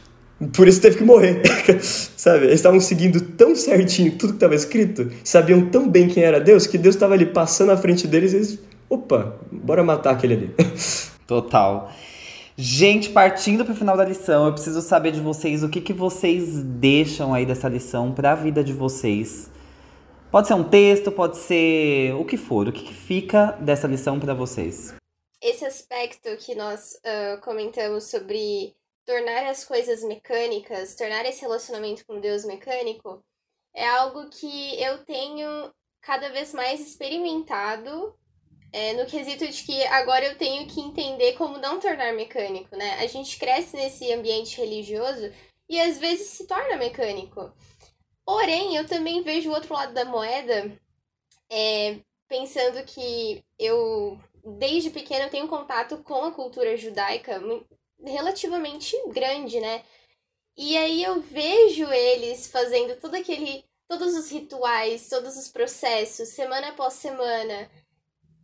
Por 0.56 0.67
isso 0.67 0.82
teve 0.82 0.98
que 0.98 1.03
morrer. 1.03 1.41
Sabe? 1.82 2.46
Eles 2.46 2.56
estavam 2.56 2.79
seguindo 2.79 3.20
tão 3.20 3.56
certinho 3.56 4.12
tudo 4.17 4.34
que 4.34 4.38
estava 4.38 4.56
escrito, 4.56 5.12
sabiam 5.24 5.70
tão 5.70 5.89
bem 5.89 6.08
quem 6.08 6.24
era 6.24 6.39
Deus, 6.39 6.67
que 6.67 6.77
Deus 6.77 6.96
estava 6.96 7.13
ali 7.13 7.25
passando 7.25 7.72
à 7.72 7.77
frente 7.77 8.08
deles 8.08 8.34
e 8.34 8.36
eles. 8.36 8.60
Opa, 8.89 9.36
bora 9.51 9.84
matar 9.84 10.12
aquele 10.12 10.34
ali. 10.34 10.56
Total. 11.27 11.91
Gente, 12.56 13.10
partindo 13.10 13.63
para 13.65 13.74
o 13.74 13.77
final 13.77 13.98
da 13.98 14.06
lição, 14.06 14.48
eu 14.48 14.53
preciso 14.53 14.82
saber 14.82 15.12
de 15.12 15.20
vocês 15.20 15.63
o 15.63 15.70
que, 15.70 15.82
que 15.82 15.94
vocês 15.94 16.63
deixam 16.63 17.34
aí 17.34 17.45
dessa 17.45 17.67
lição 17.67 18.12
para 18.12 18.32
a 18.32 18.36
vida 18.36 18.63
de 18.63 18.73
vocês. 18.73 19.52
Pode 20.32 20.47
ser 20.47 20.56
um 20.56 20.63
texto, 20.63 21.12
pode 21.12 21.38
ser 21.38 22.13
o 22.15 22.26
que 22.26 22.38
for. 22.38 22.67
O 22.67 22.71
que, 22.71 22.84
que 22.84 22.93
fica 22.93 23.58
dessa 23.60 23.88
lição 23.88 24.19
para 24.19 24.34
vocês? 24.34 24.93
Esse 25.41 25.65
aspecto 25.65 26.36
que 26.38 26.56
nós 26.56 27.00
uh, 27.06 27.39
comentamos 27.41 28.06
sobre 28.06 28.73
tornar 29.08 29.46
as 29.46 29.63
coisas 29.63 30.04
mecânicas, 30.04 30.93
tornar 30.93 31.26
esse 31.26 31.39
relacionamento 31.41 32.06
com 32.06 32.20
Deus 32.20 32.43
mecânico, 32.43 33.24
é 33.74 33.88
algo 33.88 34.30
que 34.30 34.80
eu 34.82 35.04
tenho 35.06 35.74
cada 36.02 36.30
vez 36.30 36.54
mais 36.54 36.82
experimentado 36.82 38.13
é, 38.74 38.93
no 38.93 39.06
quesito 39.06 39.48
de 39.48 39.63
que 39.63 39.82
agora 39.86 40.26
eu 40.26 40.38
tenho 40.38 40.67
que 40.67 40.82
entender 40.82 41.34
como 41.34 41.58
não 41.58 41.80
tornar 41.80 42.13
mecânico, 42.13 42.76
né? 42.76 42.96
A 43.00 43.08
gente 43.08 43.39
cresce 43.39 43.78
nesse 43.78 44.12
ambiente 44.12 44.58
religioso 44.58 45.32
e 45.70 45.80
às 45.80 45.98
vezes 45.98 46.28
se 46.28 46.46
torna 46.46 46.76
mecânico. 46.76 47.54
Porém, 48.26 48.76
eu 48.76 48.86
também 48.86 49.24
vejo 49.24 49.50
o 49.50 49.54
outro 49.54 49.74
lado 49.74 49.93
da 49.93 50.04
moeda, 50.04 50.78
é, 51.50 52.02
pensando 52.28 52.84
que 52.84 53.41
eu, 53.58 54.20
desde 54.60 54.89
pequena, 54.89 55.30
tenho 55.30 55.48
contato 55.48 56.00
com 56.04 56.26
a 56.26 56.32
cultura 56.34 56.76
judaica 56.76 57.39
relativamente 58.03 58.95
grande, 59.10 59.60
né? 59.60 59.83
E 60.57 60.75
aí 60.77 61.03
eu 61.03 61.21
vejo 61.21 61.86
eles 61.91 62.47
fazendo 62.47 62.99
todo 62.99 63.15
aquele. 63.15 63.63
todos 63.88 64.15
os 64.15 64.31
rituais, 64.31 65.07
todos 65.10 65.38
os 65.38 65.47
processos, 65.47 66.29
semana 66.29 66.69
após 66.69 66.93
semana. 66.93 67.69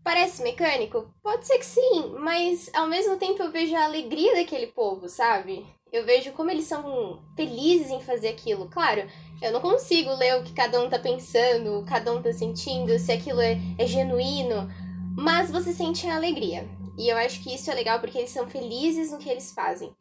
Parece 0.03 0.43
mecânico? 0.43 1.13
Pode 1.23 1.47
ser 1.47 1.57
que 1.57 1.65
sim, 1.65 2.15
mas 2.19 2.69
ao 2.73 2.87
mesmo 2.87 3.17
tempo 3.17 3.41
eu 3.41 3.51
vejo 3.51 3.75
a 3.75 3.85
alegria 3.85 4.35
daquele 4.35 4.67
povo, 4.67 5.07
sabe? 5.09 5.65
Eu 5.91 6.05
vejo 6.05 6.33
como 6.33 6.51
eles 6.51 6.65
são 6.65 7.23
felizes 7.35 7.89
em 7.89 8.01
fazer 8.01 8.29
aquilo. 8.29 8.69
Claro, 8.69 9.07
eu 9.41 9.51
não 9.51 9.61
consigo 9.61 10.13
ler 10.15 10.35
o 10.35 10.43
que 10.43 10.53
cada 10.53 10.81
um 10.81 10.89
tá 10.89 10.99
pensando, 10.99 11.79
o 11.79 11.83
que 11.83 11.89
cada 11.89 12.11
um 12.13 12.21
tá 12.21 12.33
sentindo, 12.33 12.97
se 12.99 13.11
aquilo 13.11 13.39
é, 13.39 13.57
é 13.77 13.85
genuíno, 13.87 14.69
mas 15.15 15.49
você 15.51 15.71
sente 15.71 16.07
a 16.07 16.15
alegria. 16.15 16.67
E 16.97 17.09
eu 17.09 17.17
acho 17.17 17.41
que 17.41 17.53
isso 17.53 17.69
é 17.71 17.73
legal 17.73 17.99
porque 17.99 18.17
eles 18.17 18.31
são 18.31 18.47
felizes 18.47 19.11
no 19.11 19.17
que 19.17 19.29
eles 19.29 19.51
fazem. 19.51 19.95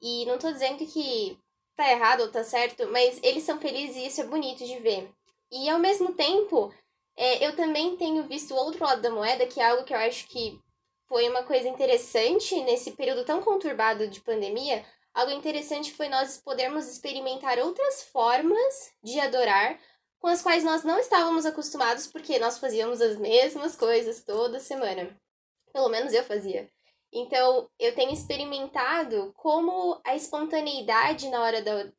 E 0.00 0.26
não 0.26 0.38
tô 0.38 0.52
dizendo 0.52 0.84
que 0.86 1.38
tá 1.74 1.90
errado 1.90 2.22
ou 2.22 2.30
tá 2.30 2.44
certo, 2.44 2.86
mas 2.88 3.18
eles 3.22 3.44
são 3.44 3.58
felizes 3.58 3.96
e 3.96 4.06
isso 4.06 4.20
é 4.20 4.24
bonito 4.24 4.64
de 4.64 4.78
ver. 4.78 5.10
E 5.50 5.68
ao 5.68 5.78
mesmo 5.78 6.12
tempo, 6.12 6.72
é, 7.16 7.46
eu 7.46 7.56
também 7.56 7.96
tenho 7.96 8.26
visto 8.26 8.52
o 8.52 8.56
outro 8.56 8.84
lado 8.84 9.00
da 9.00 9.10
moeda, 9.10 9.46
que 9.46 9.60
é 9.60 9.70
algo 9.70 9.84
que 9.84 9.94
eu 9.94 9.98
acho 9.98 10.26
que 10.28 10.60
foi 11.08 11.28
uma 11.28 11.44
coisa 11.44 11.68
interessante 11.68 12.60
nesse 12.62 12.92
período 12.92 13.24
tão 13.24 13.40
conturbado 13.40 14.08
de 14.08 14.20
pandemia. 14.20 14.84
Algo 15.14 15.32
interessante 15.32 15.92
foi 15.92 16.08
nós 16.08 16.38
podermos 16.38 16.88
experimentar 16.88 17.58
outras 17.58 18.02
formas 18.02 18.92
de 19.02 19.18
adorar 19.20 19.78
com 20.18 20.26
as 20.26 20.42
quais 20.42 20.64
nós 20.64 20.82
não 20.82 20.98
estávamos 20.98 21.46
acostumados 21.46 22.06
porque 22.06 22.38
nós 22.38 22.58
fazíamos 22.58 23.00
as 23.00 23.16
mesmas 23.16 23.76
coisas 23.76 24.22
toda 24.24 24.60
semana. 24.60 25.16
Pelo 25.76 25.90
menos 25.90 26.14
eu 26.14 26.24
fazia. 26.24 26.70
Então, 27.12 27.68
eu 27.78 27.94
tenho 27.94 28.10
experimentado 28.10 29.30
como 29.36 30.00
a 30.02 30.16
espontaneidade 30.16 31.28
na 31.28 31.42
hora 31.42 31.60
da, 31.60 31.92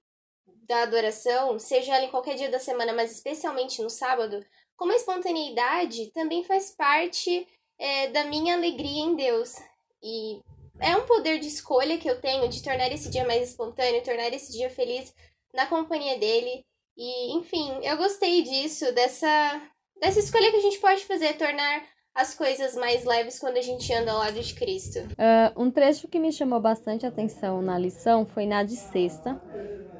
da 0.67 0.81
adoração, 0.81 1.59
seja 1.59 1.95
ela 1.95 2.05
em 2.05 2.09
qualquer 2.09 2.33
dia 2.33 2.49
da 2.49 2.57
semana, 2.57 2.91
mas 2.91 3.11
especialmente 3.11 3.79
no 3.83 3.89
sábado, 3.89 4.43
como 4.75 4.91
a 4.91 4.95
espontaneidade 4.95 6.07
também 6.07 6.43
faz 6.43 6.71
parte 6.71 7.47
é, 7.77 8.07
da 8.07 8.23
minha 8.23 8.55
alegria 8.55 9.03
em 9.03 9.15
Deus. 9.15 9.53
E 10.01 10.41
é 10.79 10.97
um 10.97 11.05
poder 11.05 11.37
de 11.37 11.47
escolha 11.47 11.99
que 11.99 12.09
eu 12.09 12.19
tenho 12.19 12.49
de 12.49 12.63
tornar 12.63 12.91
esse 12.91 13.11
dia 13.11 13.27
mais 13.27 13.51
espontâneo, 13.51 14.01
tornar 14.01 14.33
esse 14.33 14.51
dia 14.51 14.71
feliz 14.71 15.13
na 15.53 15.67
companhia 15.67 16.17
dele. 16.17 16.65
E, 16.97 17.37
enfim, 17.37 17.79
eu 17.83 17.95
gostei 17.95 18.41
disso, 18.41 18.91
dessa, 18.93 19.61
dessa 20.01 20.17
escolha 20.17 20.49
que 20.49 20.57
a 20.57 20.61
gente 20.61 20.79
pode 20.79 21.05
fazer, 21.05 21.37
tornar 21.37 21.87
as 22.17 22.33
coisas 22.33 22.75
mais 22.75 23.05
leves 23.05 23.37
quando 23.37 23.57
a 23.57 23.61
gente 23.61 23.93
anda 23.93 24.11
ao 24.11 24.17
lado 24.17 24.41
de 24.41 24.53
Cristo. 24.55 24.97
Uh, 24.97 25.61
um 25.61 25.69
trecho 25.69 26.07
que 26.07 26.19
me 26.19 26.31
chamou 26.31 26.59
bastante 26.59 27.05
atenção 27.05 27.61
na 27.61 27.77
lição 27.77 28.25
foi 28.25 28.47
na 28.47 28.63
de 28.63 28.75
sexta, 28.75 29.39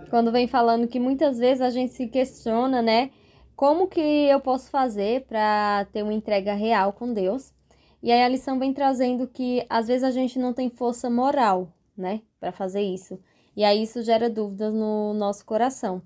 quando 0.09 0.31
vem 0.31 0.47
falando 0.47 0.87
que 0.87 0.99
muitas 0.99 1.37
vezes 1.37 1.61
a 1.61 1.69
gente 1.69 1.93
se 1.93 2.07
questiona, 2.07 2.81
né? 2.81 3.11
Como 3.55 3.87
que 3.87 3.99
eu 3.99 4.39
posso 4.39 4.71
fazer 4.71 5.25
para 5.25 5.85
ter 5.93 6.01
uma 6.01 6.13
entrega 6.13 6.55
real 6.55 6.91
com 6.91 7.13
Deus? 7.13 7.53
E 8.01 8.11
aí 8.11 8.23
a 8.23 8.27
lição 8.27 8.57
vem 8.57 8.73
trazendo 8.73 9.27
que 9.27 9.63
às 9.69 9.87
vezes 9.87 10.03
a 10.03 10.11
gente 10.11 10.39
não 10.39 10.53
tem 10.53 10.71
força 10.71 11.11
moral, 11.11 11.71
né, 11.95 12.21
para 12.39 12.51
fazer 12.51 12.81
isso. 12.81 13.19
E 13.55 13.63
aí 13.63 13.83
isso 13.83 14.01
gera 14.01 14.27
dúvidas 14.27 14.73
no 14.73 15.13
nosso 15.13 15.45
coração. 15.45 16.01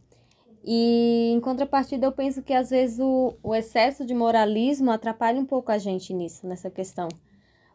E 0.63 1.31
em 1.33 1.39
contrapartida, 1.39 2.05
eu 2.05 2.11
penso 2.11 2.43
que 2.43 2.53
às 2.53 2.69
vezes 2.69 2.99
o, 2.99 3.35
o 3.41 3.55
excesso 3.55 4.05
de 4.05 4.13
moralismo 4.13 4.91
atrapalha 4.91 5.39
um 5.39 5.45
pouco 5.45 5.71
a 5.71 5.77
gente 5.77 6.13
nisso, 6.13 6.45
nessa 6.45 6.69
questão. 6.69 7.07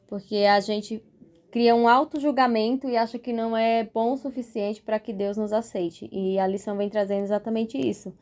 Porque 0.07 0.37
a 0.37 0.61
gente 0.61 1.03
cria 1.51 1.75
um 1.75 1.89
auto-julgamento 1.89 2.89
e 2.89 2.97
acha 2.97 3.19
que 3.19 3.33
não 3.33 3.57
é 3.57 3.83
bom 3.83 4.13
o 4.13 4.17
suficiente 4.17 4.83
para 4.83 5.01
que 5.01 5.13
Deus 5.13 5.37
nos 5.37 5.53
aceite. 5.53 6.09
E 6.13 6.39
a 6.39 6.47
lição 6.47 6.77
vem 6.77 6.89
trazendo 6.89 7.25
exatamente 7.25 7.79
isso. 7.79 8.13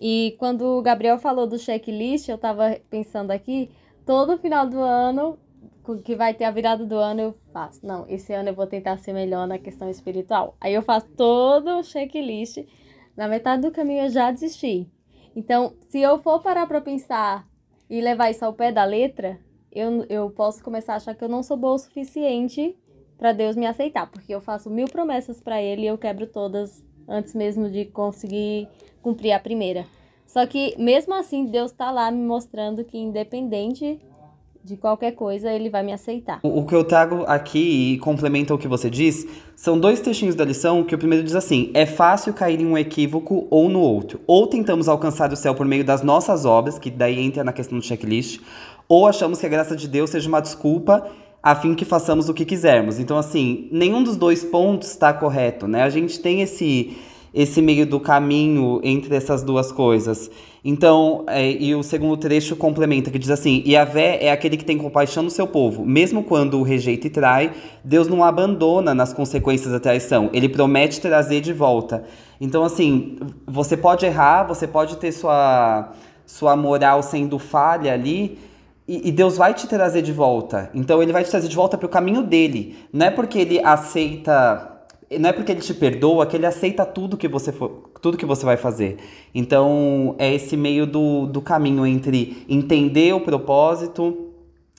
E 0.00 0.36
quando 0.38 0.62
o 0.62 0.82
Gabriel 0.82 1.18
falou 1.18 1.46
do 1.46 1.58
checklist, 1.58 2.28
eu 2.28 2.36
estava 2.36 2.78
pensando 2.90 3.30
aqui 3.30 3.70
todo 4.04 4.38
final 4.38 4.68
do 4.68 4.78
ano, 4.78 5.38
que 6.04 6.14
vai 6.14 6.34
ter 6.34 6.44
a 6.44 6.50
virada 6.50 6.84
do 6.84 6.96
ano, 6.96 7.20
eu 7.20 7.34
faço. 7.52 7.84
Não, 7.86 8.04
esse 8.08 8.32
ano 8.32 8.50
eu 8.50 8.54
vou 8.54 8.66
tentar 8.66 8.98
ser 8.98 9.12
melhor 9.12 9.46
na 9.46 9.58
questão 9.58 9.88
espiritual. 9.88 10.56
Aí 10.60 10.74
eu 10.74 10.82
faço 10.82 11.08
todo 11.16 11.78
o 11.78 11.82
checklist. 11.82 12.58
Na 13.16 13.26
metade 13.26 13.62
do 13.62 13.72
caminho 13.72 14.04
eu 14.04 14.10
já 14.10 14.30
desisti. 14.30 14.88
Então, 15.34 15.74
se 15.88 16.00
eu 16.00 16.18
for 16.22 16.40
parar 16.42 16.66
para 16.66 16.80
pensar 16.80 17.48
e 17.88 18.00
levar 18.00 18.30
isso 18.30 18.44
ao 18.44 18.52
pé 18.52 18.70
da 18.70 18.84
letra, 18.84 19.38
eu, 19.72 20.04
eu 20.08 20.30
posso 20.30 20.62
começar 20.62 20.94
a 20.94 20.96
achar 20.96 21.14
que 21.14 21.24
eu 21.24 21.28
não 21.28 21.42
sou 21.42 21.56
boa 21.56 21.74
o 21.74 21.78
suficiente 21.78 22.76
para 23.18 23.32
Deus 23.32 23.56
me 23.56 23.66
aceitar, 23.66 24.10
porque 24.10 24.34
eu 24.34 24.40
faço 24.40 24.70
mil 24.70 24.86
promessas 24.86 25.40
para 25.40 25.62
Ele 25.62 25.82
e 25.82 25.86
eu 25.86 25.98
quebro 25.98 26.26
todas 26.26 26.84
antes 27.08 27.34
mesmo 27.34 27.70
de 27.70 27.86
conseguir 27.86 28.68
cumprir 29.02 29.32
a 29.32 29.40
primeira. 29.40 29.86
Só 30.26 30.44
que 30.46 30.74
mesmo 30.76 31.14
assim, 31.14 31.46
Deus 31.46 31.70
está 31.70 31.90
lá 31.90 32.10
me 32.10 32.22
mostrando 32.22 32.84
que 32.84 32.98
independente 32.98 34.00
de 34.66 34.76
qualquer 34.76 35.12
coisa, 35.12 35.52
ele 35.52 35.70
vai 35.70 35.84
me 35.84 35.92
aceitar. 35.92 36.40
O, 36.42 36.66
que 36.66 36.74
eu 36.74 36.82
trago 36.82 37.22
aqui 37.28 37.92
e 37.94 37.98
complementa 37.98 38.52
o 38.52 38.58
que 38.58 38.66
você 38.66 38.90
diz, 38.90 39.24
são 39.54 39.78
dois 39.78 40.00
textinhos 40.00 40.34
da 40.34 40.44
lição 40.44 40.82
que 40.82 40.92
o 40.92 40.98
primeiro 40.98 41.22
diz 41.22 41.36
assim: 41.36 41.70
é 41.72 41.86
fácil 41.86 42.34
cair 42.34 42.60
em 42.60 42.66
um 42.66 42.76
equívoco 42.76 43.46
ou 43.48 43.68
no 43.68 43.78
outro. 43.78 44.20
Ou 44.26 44.44
tentamos 44.48 44.88
alcançar 44.88 45.32
o 45.32 45.36
céu 45.36 45.54
por 45.54 45.64
meio 45.64 45.84
das 45.84 46.02
nossas 46.02 46.44
obras, 46.44 46.80
que 46.80 46.90
daí 46.90 47.20
entra 47.20 47.44
na 47.44 47.52
questão 47.52 47.78
do 47.78 47.84
checklist, 47.84 48.40
ou 48.88 49.06
achamos 49.06 49.38
que 49.38 49.46
a 49.46 49.48
graça 49.48 49.76
de 49.76 49.86
Deus 49.86 50.10
seja 50.10 50.28
uma 50.28 50.40
desculpa 50.40 51.08
a 51.40 51.54
fim 51.54 51.76
que 51.76 51.84
façamos 51.84 52.28
o 52.28 52.34
que 52.34 52.44
quisermos. 52.44 52.98
Então, 52.98 53.16
assim, 53.16 53.68
nenhum 53.70 54.02
dos 54.02 54.16
dois 54.16 54.42
pontos 54.42 54.90
está 54.90 55.12
correto, 55.12 55.68
né? 55.68 55.84
A 55.84 55.90
gente 55.90 56.18
tem 56.18 56.42
esse 56.42 56.96
esse 57.34 57.60
meio 57.60 57.86
do 57.86 58.00
caminho 58.00 58.80
entre 58.82 59.14
essas 59.14 59.42
duas 59.42 59.70
coisas. 59.70 60.30
Então, 60.64 61.24
é, 61.28 61.50
e 61.50 61.74
o 61.74 61.82
segundo 61.82 62.16
trecho 62.16 62.56
complementa, 62.56 63.10
que 63.10 63.18
diz 63.18 63.30
assim: 63.30 63.62
Yahvé 63.66 64.24
é 64.24 64.32
aquele 64.32 64.56
que 64.56 64.64
tem 64.64 64.76
compaixão 64.76 65.24
do 65.24 65.30
seu 65.30 65.46
povo. 65.46 65.84
Mesmo 65.84 66.24
quando 66.24 66.58
o 66.58 66.62
rejeita 66.62 67.06
e 67.06 67.10
trai, 67.10 67.52
Deus 67.84 68.08
não 68.08 68.24
abandona 68.24 68.94
nas 68.94 69.12
consequências 69.12 69.72
da 69.72 69.78
traição. 69.78 70.28
Ele 70.32 70.48
promete 70.48 71.00
trazer 71.00 71.40
de 71.40 71.52
volta. 71.52 72.04
Então, 72.40 72.64
assim, 72.64 73.16
você 73.46 73.76
pode 73.76 74.04
errar, 74.04 74.44
você 74.44 74.66
pode 74.66 74.96
ter 74.96 75.12
sua, 75.12 75.92
sua 76.26 76.56
moral 76.56 77.02
sendo 77.02 77.38
falha 77.38 77.92
ali, 77.92 78.38
e, 78.88 79.10
Deus 79.10 79.36
vai 79.36 79.52
te 79.52 79.66
trazer 79.66 80.00
de 80.00 80.12
volta. 80.12 80.70
Então 80.72 81.02
ele 81.02 81.12
vai 81.12 81.24
te 81.24 81.30
trazer 81.30 81.48
de 81.48 81.56
volta 81.56 81.76
para 81.76 81.86
o 81.86 81.88
caminho 81.88 82.22
dele. 82.22 82.78
Não 82.92 83.06
é 83.06 83.10
porque 83.10 83.38
ele 83.38 83.60
aceita. 83.60 84.75
Não 85.10 85.30
é 85.30 85.32
porque 85.32 85.52
ele 85.52 85.60
te 85.60 85.72
perdoa 85.72 86.26
que 86.26 86.36
ele 86.36 86.46
aceita 86.46 86.84
tudo 86.84 87.16
que 87.16 87.28
você 87.28 87.52
for, 87.52 87.90
tudo 88.02 88.16
que 88.16 88.26
você 88.26 88.44
vai 88.44 88.56
fazer. 88.56 88.96
Então 89.34 90.16
é 90.18 90.34
esse 90.34 90.56
meio 90.56 90.86
do, 90.86 91.26
do 91.26 91.40
caminho 91.40 91.86
entre 91.86 92.44
entender 92.48 93.14
o 93.14 93.20
propósito, 93.20 94.32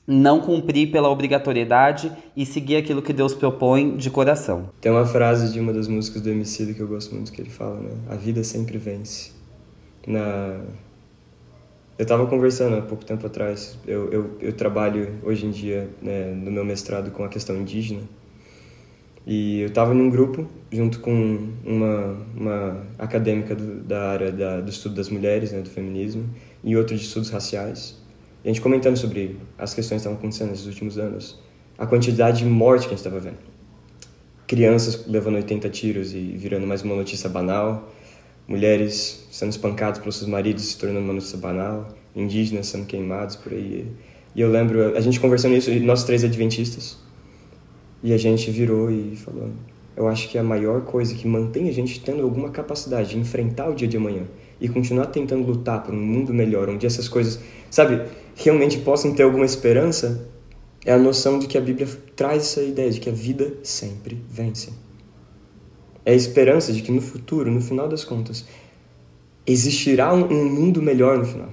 não 0.05 0.41
cumprir 0.41 0.91
pela 0.91 1.09
obrigatoriedade 1.09 2.11
e 2.35 2.45
seguir 2.45 2.75
aquilo 2.77 3.01
que 3.01 3.13
Deus 3.13 3.33
propõe 3.33 3.95
de 3.95 4.09
coração. 4.09 4.69
Tem 4.81 4.91
uma 4.91 5.05
frase 5.05 5.51
de 5.51 5.59
uma 5.59 5.71
das 5.71 5.87
músicas 5.87 6.21
do 6.21 6.29
MC 6.29 6.73
que 6.73 6.79
eu 6.81 6.87
gosto 6.87 7.15
muito 7.15 7.31
que 7.31 7.41
ele 7.41 7.49
fala, 7.49 7.79
né? 7.79 7.91
A 8.09 8.15
vida 8.15 8.43
sempre 8.43 8.77
vence. 8.77 9.31
Na 10.05 10.59
eu 11.97 12.03
estava 12.03 12.27
conversando 12.27 12.75
há 12.75 12.81
pouco 12.81 13.03
tempo 13.03 13.25
atrás. 13.25 13.75
Eu, 13.87 14.11
eu, 14.11 14.37
eu 14.39 14.53
trabalho 14.53 15.15
hoje 15.23 15.47
em 15.47 15.49
dia 15.49 15.89
né, 15.99 16.31
no 16.31 16.51
meu 16.51 16.63
mestrado 16.63 17.09
com 17.09 17.23
a 17.23 17.27
questão 17.27 17.57
indígena. 17.57 18.01
E 19.27 19.59
eu 19.59 19.67
estava 19.67 19.93
num 19.93 20.09
grupo 20.09 20.47
junto 20.71 20.99
com 21.01 21.49
uma, 21.65 22.17
uma 22.35 22.83
acadêmica 22.97 23.53
do, 23.53 23.83
da 23.83 24.09
área 24.09 24.31
da, 24.31 24.61
do 24.61 24.69
estudo 24.69 24.95
das 24.95 25.09
mulheres, 25.09 25.51
né, 25.51 25.59
do 25.59 25.69
feminismo, 25.69 26.27
e 26.63 26.75
outra 26.75 26.95
de 26.95 27.03
estudos 27.03 27.29
raciais. 27.29 27.95
E 28.43 28.49
a 28.49 28.53
gente 28.53 28.61
comentando 28.61 28.95
sobre 28.95 29.37
as 29.57 29.73
questões 29.73 30.01
que 30.01 30.07
estavam 30.07 30.17
acontecendo 30.17 30.51
nesses 30.51 30.65
últimos 30.65 30.97
anos, 30.97 31.37
a 31.77 31.85
quantidade 31.85 32.39
de 32.39 32.45
morte 32.45 32.83
que 32.87 32.93
a 32.93 32.97
gente 32.97 33.05
estava 33.05 33.19
vendo. 33.19 33.37
Crianças 34.47 35.05
levando 35.05 35.35
80 35.35 35.69
tiros 35.69 36.13
e 36.13 36.19
virando 36.19 36.65
mais 36.65 36.81
uma 36.81 36.95
notícia 36.95 37.29
banal 37.29 37.93
mulheres 38.47 39.27
sendo 39.29 39.49
espancadas 39.49 39.99
pelos 39.99 40.15
seus 40.15 40.29
maridos 40.29 40.63
se 40.63 40.77
tornando 40.77 41.01
uma 41.01 41.13
notícia 41.13 41.37
banal, 41.37 41.89
indígenas 42.15 42.67
sendo 42.67 42.85
queimados 42.85 43.35
por 43.35 43.51
aí. 43.51 43.85
E 44.33 44.41
eu 44.41 44.49
lembro 44.49 44.95
a 44.95 45.01
gente 45.01 45.19
conversando 45.19 45.55
isso, 45.55 45.69
nós 45.81 46.03
três 46.03 46.23
adventistas, 46.23 46.97
e 48.03 48.13
a 48.13 48.17
gente 48.17 48.49
virou 48.51 48.89
e 48.91 49.15
falou: 49.15 49.49
eu 49.95 50.07
acho 50.07 50.29
que 50.29 50.37
a 50.37 50.43
maior 50.43 50.81
coisa 50.81 51.15
que 51.15 51.27
mantém 51.27 51.69
a 51.69 51.73
gente 51.73 51.99
tendo 51.99 52.23
alguma 52.23 52.49
capacidade 52.49 53.09
de 53.09 53.17
enfrentar 53.17 53.69
o 53.69 53.75
dia 53.75 53.87
de 53.87 53.97
amanhã 53.97 54.23
e 54.59 54.67
continuar 54.67 55.07
tentando 55.07 55.45
lutar 55.45 55.83
por 55.83 55.93
um 55.93 55.99
mundo 55.99 56.33
melhor, 56.33 56.69
onde 56.69 56.85
essas 56.85 57.07
coisas, 57.07 57.39
sabe, 57.69 58.01
realmente 58.35 58.79
possam 58.79 59.13
ter 59.13 59.23
alguma 59.23 59.45
esperança, 59.45 60.27
é 60.85 60.93
a 60.93 60.97
noção 60.97 61.37
de 61.37 61.47
que 61.47 61.57
a 61.57 61.61
Bíblia 61.61 61.87
traz 62.15 62.43
essa 62.43 62.61
ideia 62.61 62.89
de 62.89 62.99
que 62.99 63.09
a 63.09 63.13
vida 63.13 63.53
sempre 63.63 64.19
vence 64.29 64.71
é 66.07 66.11
a 66.11 66.15
esperança 66.15 66.71
de 66.71 66.81
que 66.81 66.89
no 66.89 67.01
futuro, 67.01 67.51
no 67.51 67.59
final 67.59 67.89
das 67.89 68.05
contas, 68.05 68.45
existirá 69.45 70.13
um 70.13 70.45
mundo 70.49 70.81
melhor 70.81 71.17
no 71.17 71.25
final. 71.25 71.49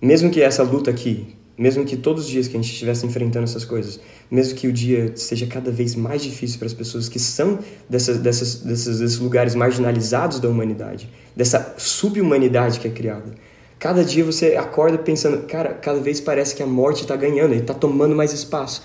Mesmo 0.00 0.30
que 0.30 0.40
essa 0.40 0.62
luta 0.62 0.92
aqui, 0.92 1.34
mesmo 1.58 1.84
que 1.84 1.96
todos 1.96 2.24
os 2.24 2.30
dias 2.30 2.46
que 2.46 2.56
a 2.56 2.60
gente 2.60 2.72
estivesse 2.72 3.04
enfrentando 3.04 3.44
essas 3.44 3.64
coisas, 3.64 3.98
mesmo 4.30 4.54
que 4.54 4.68
o 4.68 4.72
dia 4.72 5.12
seja 5.16 5.46
cada 5.46 5.72
vez 5.72 5.96
mais 5.96 6.22
difícil 6.22 6.58
para 6.58 6.66
as 6.66 6.72
pessoas 6.72 7.08
que 7.08 7.18
são 7.18 7.58
dessas, 7.90 8.18
dessas, 8.18 8.60
desses, 8.60 9.00
desses 9.00 9.18
lugares 9.18 9.56
marginalizados 9.56 10.38
da 10.38 10.48
humanidade, 10.48 11.10
dessa 11.34 11.74
subhumanidade 11.76 12.78
que 12.78 12.86
é 12.86 12.90
criada, 12.90 13.34
cada 13.78 14.04
dia 14.04 14.24
você 14.24 14.54
acorda 14.56 14.96
pensando, 14.98 15.46
cara, 15.46 15.74
cada 15.74 15.98
vez 15.98 16.20
parece 16.20 16.54
que 16.54 16.62
a 16.62 16.66
morte 16.66 17.02
está 17.02 17.16
ganhando, 17.16 17.52
está 17.54 17.74
tomando 17.74 18.14
mais 18.14 18.32
espaço. 18.32 18.82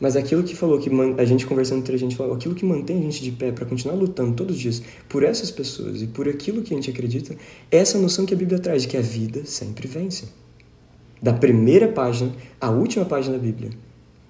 Mas 0.00 0.14
aquilo 0.14 0.44
que 0.44 0.54
falou, 0.54 0.78
que 0.78 0.88
a 1.18 1.24
gente 1.24 1.44
conversando 1.44 1.80
entre 1.80 1.94
a 1.94 1.98
gente 1.98 2.14
falou, 2.14 2.34
aquilo 2.34 2.54
que 2.54 2.64
mantém 2.64 2.98
a 2.98 3.02
gente 3.02 3.22
de 3.22 3.32
pé 3.32 3.50
para 3.50 3.66
continuar 3.66 3.96
lutando 3.96 4.32
todos 4.32 4.54
os 4.54 4.62
dias 4.62 4.82
por 5.08 5.24
essas 5.24 5.50
pessoas 5.50 6.02
e 6.02 6.06
por 6.06 6.28
aquilo 6.28 6.62
que 6.62 6.72
a 6.72 6.76
gente 6.76 6.88
acredita, 6.88 7.34
é 7.70 7.78
essa 7.78 7.98
noção 7.98 8.24
que 8.24 8.32
a 8.32 8.36
Bíblia 8.36 8.60
traz, 8.60 8.82
de 8.82 8.88
que 8.88 8.96
a 8.96 9.00
vida 9.00 9.44
sempre 9.44 9.88
vence. 9.88 10.26
Da 11.20 11.32
primeira 11.32 11.88
página 11.88 12.32
à 12.60 12.70
última 12.70 13.04
página 13.04 13.36
da 13.36 13.42
Bíblia, 13.42 13.70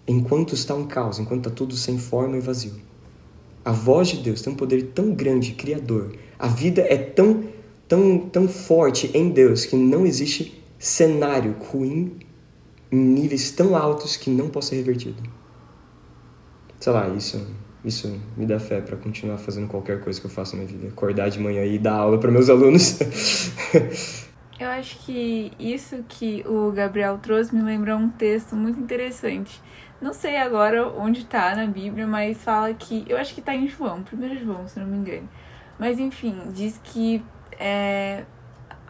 enquanto 0.07 0.55
está 0.55 0.75
um 0.75 0.87
caos, 0.87 1.19
enquanto 1.19 1.47
está 1.47 1.51
tudo 1.51 1.77
sem 1.77 1.99
forma 1.99 2.37
e 2.37 2.41
vazio. 2.41 2.75
A 3.65 3.73
voz 3.73 4.09
de 4.09 4.19
Deus 4.19 4.41
tem 4.41 4.53
um 4.53 4.57
poder 4.57 4.91
tão 4.95 5.13
grande, 5.13 5.53
criador. 5.53 6.15
A 6.39 6.49
vida 6.49 6.81
é 6.81 6.97
tão, 6.97 7.45
tão, 7.87 8.19
tão 8.19 8.49
forte 8.49 9.11
em 9.13 9.29
Deus 9.29 9.67
que 9.67 9.77
não 9.77 10.07
existe 10.07 10.63
cenário 10.79 11.57
ruim 11.71 12.13
em 12.91 12.97
níveis 12.97 13.51
tão 13.51 13.77
altos 13.77 14.17
que 14.17 14.31
não 14.31 14.49
possa 14.49 14.71
ser 14.71 14.77
revertido 14.77 15.23
sei 16.81 16.93
lá, 16.93 17.09
isso, 17.09 17.47
isso 17.85 18.21
me 18.37 18.47
dá 18.47 18.59
fé 18.59 18.81
para 18.81 18.97
continuar 18.97 19.39
fazendo 19.39 19.67
qualquer 19.69 20.01
coisa 20.01 20.21
que 20.21 20.27
eu 20.27 20.31
faça 20.31 20.57
na 20.57 20.63
minha 20.63 20.79
vida. 20.79 20.89
Acordar 20.89 21.29
de 21.29 21.39
manhã 21.41 21.65
e 21.65 21.79
dar 21.79 21.95
aula 21.95 22.19
para 22.19 22.31
meus 22.31 22.49
alunos. 22.49 22.99
eu 24.59 24.69
acho 24.69 24.99
que 25.01 25.53
isso 25.59 26.05
que 26.09 26.45
o 26.47 26.71
Gabriel 26.73 27.19
trouxe 27.19 27.55
me 27.55 27.63
lembrou 27.63 27.97
um 27.97 28.09
texto 28.09 28.57
muito 28.57 28.81
interessante. 28.81 29.63
Não 30.01 30.13
sei 30.13 30.37
agora 30.37 30.89
onde 30.89 31.27
tá 31.27 31.55
na 31.55 31.67
Bíblia, 31.67 32.07
mas 32.07 32.43
fala 32.43 32.73
que. 32.75 33.05
Eu 33.09 33.17
acho 33.17 33.35
que 33.35 33.41
tá 33.41 33.55
em 33.55 33.69
João, 33.69 34.05
1 34.13 34.39
João, 34.39 34.69
se 34.69 34.79
não 34.79 34.87
me 34.87 34.97
engano. 34.97 35.29
Mas 35.79 35.99
enfim, 35.99 36.37
diz 36.53 36.81
que 36.83 37.25
é, 37.59 38.25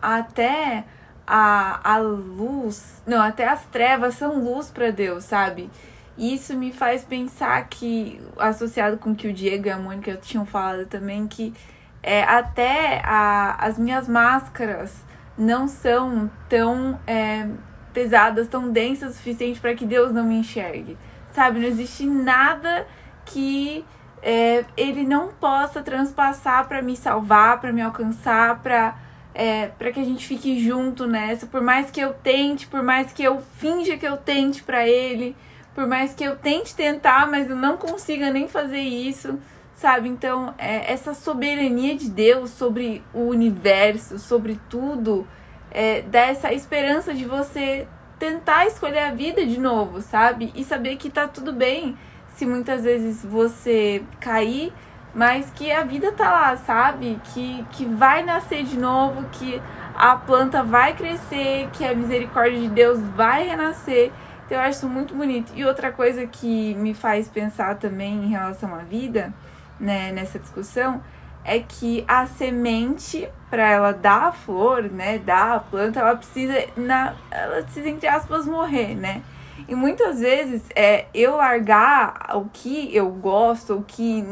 até 0.00 0.85
a, 1.26 1.94
a 1.94 1.98
luz. 1.98 3.02
Não, 3.07 3.20
até 3.20 3.48
as 3.48 3.64
trevas 3.66 4.14
são 4.14 4.42
luz 4.42 4.70
para 4.70 4.90
Deus, 4.90 5.24
sabe? 5.24 5.70
isso 6.18 6.57
me 6.57 6.72
faz 6.72 7.04
pensar 7.04 7.68
que, 7.68 8.20
associado 8.37 8.98
com 8.98 9.12
o 9.12 9.14
que 9.14 9.28
o 9.28 9.33
Diego 9.33 9.68
e 9.68 9.70
a 9.70 9.78
Mônica 9.78 10.16
tinham 10.16 10.44
falado 10.44 10.85
também, 10.87 11.28
que 11.28 11.54
é, 12.02 12.24
até 12.24 13.00
a, 13.04 13.54
as 13.64 13.78
minhas 13.78 14.09
máscaras 14.09 14.92
não 15.38 15.68
são 15.68 16.31
tão 16.48 16.98
é, 17.07 17.48
pesadas, 17.92 18.48
tão 18.48 18.70
densas 18.70 19.12
o 19.12 19.16
suficiente 19.16 19.61
para 19.61 19.74
que 19.74 19.85
Deus 19.87 20.12
não 20.12 20.24
me 20.24 20.37
enxergue. 20.37 20.98
Sabe? 21.33 21.61
Não 21.61 21.68
existe 21.68 22.05
nada 22.05 22.87
que 23.24 23.85
é, 24.22 24.64
ele 24.77 25.05
não 25.05 25.29
possa 25.29 25.83
transpassar 25.83 26.66
para 26.66 26.83
me 26.83 26.96
salvar, 26.96 27.61
para 27.61 27.72
me 27.72 27.81
alcançar, 27.81 28.61
para 28.61 28.96
é, 29.35 29.68
para 29.68 29.92
que 29.92 30.01
a 30.01 30.05
gente 30.05 30.27
fique 30.27 30.59
junto 30.59 31.07
nessa. 31.07 31.46
Por 31.46 31.61
mais 31.61 31.90
que 31.92 32.01
eu 32.01 32.12
tente, 32.12 32.66
por 32.66 32.83
mais 32.83 33.12
que 33.12 33.22
eu 33.22 33.40
finja 33.59 33.96
que 33.96 34.07
eu 34.07 34.16
tente 34.16 34.64
para 34.64 34.88
ele 34.88 35.37
por 35.79 35.87
mais 35.87 36.12
que 36.12 36.24
eu 36.24 36.35
tente 36.35 36.74
tentar, 36.74 37.31
mas 37.31 37.48
eu 37.48 37.55
não 37.55 37.77
consiga 37.77 38.33
nem 38.33 38.48
fazer 38.48 38.81
isso, 38.81 39.38
sabe? 39.78 40.08
Então, 40.08 40.54
é, 40.58 40.92
essa 40.92 41.14
soberania 41.14 41.96
de 41.96 42.10
Deus 42.10 42.50
sobre 42.50 43.02
o 43.14 43.20
universo, 43.20 44.18
sobre 44.18 44.60
tudo, 44.68 45.26
é, 45.70 46.02
dá 46.02 46.20
essa 46.20 46.52
esperança 46.52 47.14
de 47.14 47.24
você 47.24 47.86
tentar 48.18 48.66
escolher 48.66 48.98
a 48.98 49.12
vida 49.12 49.46
de 49.46 49.58
novo, 49.58 50.02
sabe? 50.02 50.52
E 50.56 50.64
saber 50.64 50.96
que 50.96 51.08
tá 51.08 51.28
tudo 51.28 51.52
bem 51.52 51.96
se 52.34 52.44
muitas 52.44 52.82
vezes 52.82 53.24
você 53.24 54.02
cair, 54.18 54.72
mas 55.14 55.48
que 55.50 55.70
a 55.70 55.84
vida 55.84 56.10
tá 56.10 56.28
lá, 56.30 56.56
sabe? 56.56 57.20
Que, 57.32 57.64
que 57.70 57.84
vai 57.84 58.24
nascer 58.24 58.64
de 58.64 58.76
novo, 58.76 59.24
que 59.30 59.62
a 59.94 60.16
planta 60.16 60.62
vai 60.62 60.94
crescer, 60.94 61.68
que 61.72 61.84
a 61.84 61.94
misericórdia 61.94 62.60
de 62.60 62.68
Deus 62.68 63.00
vai 63.00 63.46
renascer. 63.46 64.10
Então 64.44 64.58
eu 64.58 64.64
acho 64.64 64.88
muito 64.88 65.14
bonito. 65.14 65.52
E 65.54 65.64
outra 65.64 65.92
coisa 65.92 66.26
que 66.26 66.74
me 66.74 66.94
faz 66.94 67.28
pensar 67.28 67.76
também 67.76 68.24
em 68.24 68.28
relação 68.28 68.74
à 68.74 68.78
vida, 68.78 69.32
né, 69.78 70.12
nessa 70.12 70.38
discussão, 70.38 71.02
é 71.44 71.60
que 71.60 72.04
a 72.06 72.26
semente, 72.26 73.28
para 73.48 73.70
ela 73.70 73.92
dar 73.92 74.24
a 74.24 74.32
flor, 74.32 74.82
né, 74.82 75.18
dar 75.18 75.56
a 75.56 75.60
planta, 75.60 76.00
ela 76.00 76.16
precisa, 76.16 76.66
na, 76.76 77.14
ela 77.30 77.62
precisa, 77.62 77.88
entre 77.88 78.06
aspas, 78.06 78.46
morrer, 78.46 78.94
né? 78.94 79.22
E 79.66 79.74
muitas 79.74 80.20
vezes 80.20 80.62
é 80.74 81.06
eu 81.12 81.36
largar 81.36 82.36
o 82.36 82.46
que 82.52 82.94
eu 82.94 83.10
gosto, 83.10 83.74
o 83.74 83.82
que 83.82 84.22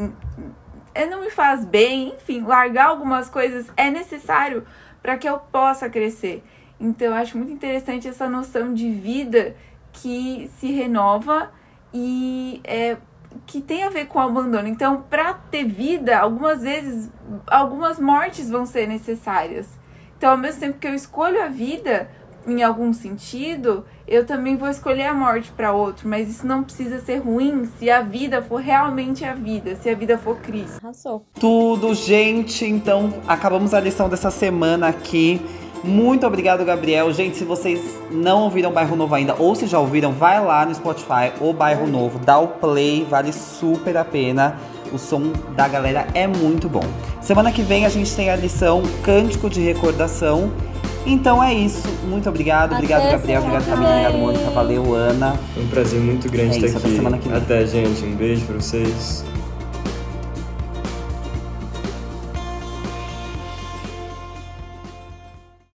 não 1.11 1.20
me 1.20 1.30
faz 1.30 1.64
bem, 1.64 2.14
enfim, 2.14 2.42
largar 2.42 2.87
algumas 2.87 3.28
coisas 3.28 3.70
é 3.76 3.90
necessário 3.90 4.64
para 5.02 5.16
que 5.16 5.28
eu 5.28 5.38
possa 5.38 5.90
crescer. 5.90 6.44
Então, 6.78 7.09
eu 7.09 7.14
acho 7.14 7.37
muito 7.37 7.52
interessante 7.52 8.06
essa 8.09 8.28
noção 8.28 8.72
de 8.72 8.90
vida 8.90 9.56
que 9.92 10.50
se 10.59 10.70
renova 10.72 11.50
e 11.92 12.61
é, 12.64 12.96
que 13.46 13.61
tem 13.61 13.85
a 13.85 13.90
ver 13.90 14.06
com 14.06 14.18
o 14.18 14.22
abandono. 14.22 14.66
Então, 14.66 15.04
para 15.09 15.32
ter 15.35 15.64
vida, 15.64 16.18
algumas 16.18 16.62
vezes, 16.62 17.11
algumas 17.46 17.98
mortes 17.98 18.50
vão 18.50 18.66
ser 18.66 18.88
necessárias. 18.88 19.66
Então, 20.18 20.30
ao 20.30 20.37
mesmo 20.37 20.61
tempo 20.61 20.78
que 20.78 20.87
eu 20.87 20.94
escolho 20.94 21.42
a 21.42 21.46
vida, 21.46 22.11
em 22.46 22.62
algum 22.62 22.92
sentido, 22.92 23.85
eu 24.06 24.24
também 24.24 24.56
vou 24.56 24.68
escolher 24.68 25.06
a 25.06 25.14
morte 25.14 25.50
para 25.50 25.72
outro, 25.72 26.09
mas 26.09 26.28
isso 26.28 26.46
não 26.46 26.62
precisa 26.62 27.00
ser 27.00 27.18
ruim 27.18 27.68
se 27.78 27.90
a 27.90 28.02
vida 28.02 28.40
for 28.40 28.61
realmente 28.61 29.24
a 29.24 29.35
vida, 29.35 29.76
se 29.76 29.90
a 29.90 29.94
vida 29.94 30.16
for 30.16 30.38
Cristo. 30.38 30.78
Arrasou. 30.82 31.26
Tudo, 31.38 31.94
gente. 31.94 32.64
Então, 32.64 33.12
acabamos 33.26 33.74
a 33.74 33.80
lição 33.80 34.09
dessa 34.09 34.30
semana 34.30 34.88
aqui. 34.88 35.40
Muito 35.85 36.27
obrigado, 36.27 36.65
Gabriel. 36.65 37.12
Gente, 37.12 37.37
se 37.37 37.45
vocês 37.45 37.81
não 38.11 38.43
ouviram 38.43 38.73
Bairro 38.73 38.97
Novo 38.97 39.15
ainda, 39.15 39.35
ou 39.39 39.55
se 39.55 39.67
já 39.67 39.79
ouviram, 39.79 40.12
vai 40.12 40.45
lá 40.45 40.65
no 40.67 40.75
Spotify, 40.75 41.33
o 41.41 41.53
Bairro 41.53 41.87
Novo, 41.87 42.19
dá 42.19 42.39
o 42.39 42.49
play, 42.49 43.07
vale 43.09 43.33
super 43.33 43.97
a 43.97 44.05
pena. 44.05 44.57
O 44.93 44.99
som 44.99 45.33
da 45.57 45.67
galera 45.67 46.07
é 46.15 46.27
muito 46.27 46.69
bom. 46.69 46.85
Semana 47.21 47.51
que 47.51 47.62
vem 47.62 47.85
a 47.85 47.89
gente 47.89 48.15
tem 48.15 48.31
a 48.31 48.37
lição 48.37 48.83
Cântico 49.03 49.51
de 49.51 49.61
Recordação. 49.61 50.51
Então 51.05 51.43
é 51.43 51.53
isso. 51.55 51.87
Muito 52.09 52.29
obrigado. 52.29 52.73
Até 52.73 52.77
obrigado, 52.77 53.11
Gabriel. 53.11 53.41
Obrigado, 53.43 53.65
Camila. 53.67 53.91
Obrigado, 53.91 54.19
Mônica. 54.19 54.51
Valeu, 54.51 54.95
Ana. 54.95 55.37
É 55.57 55.61
um 55.61 55.67
prazer 55.69 56.01
muito 56.01 56.31
grande 56.31 56.55
É 56.55 56.57
estar 56.57 56.67
isso, 56.67 56.79
até 56.79 56.87
aqui. 56.87 56.97
semana 56.97 57.19
que 57.19 57.29
vem. 57.29 57.39
Até, 57.39 57.67
gente. 57.67 58.05
Um 58.05 58.15
beijo 58.17 58.45
pra 58.47 58.57
vocês. 58.57 59.25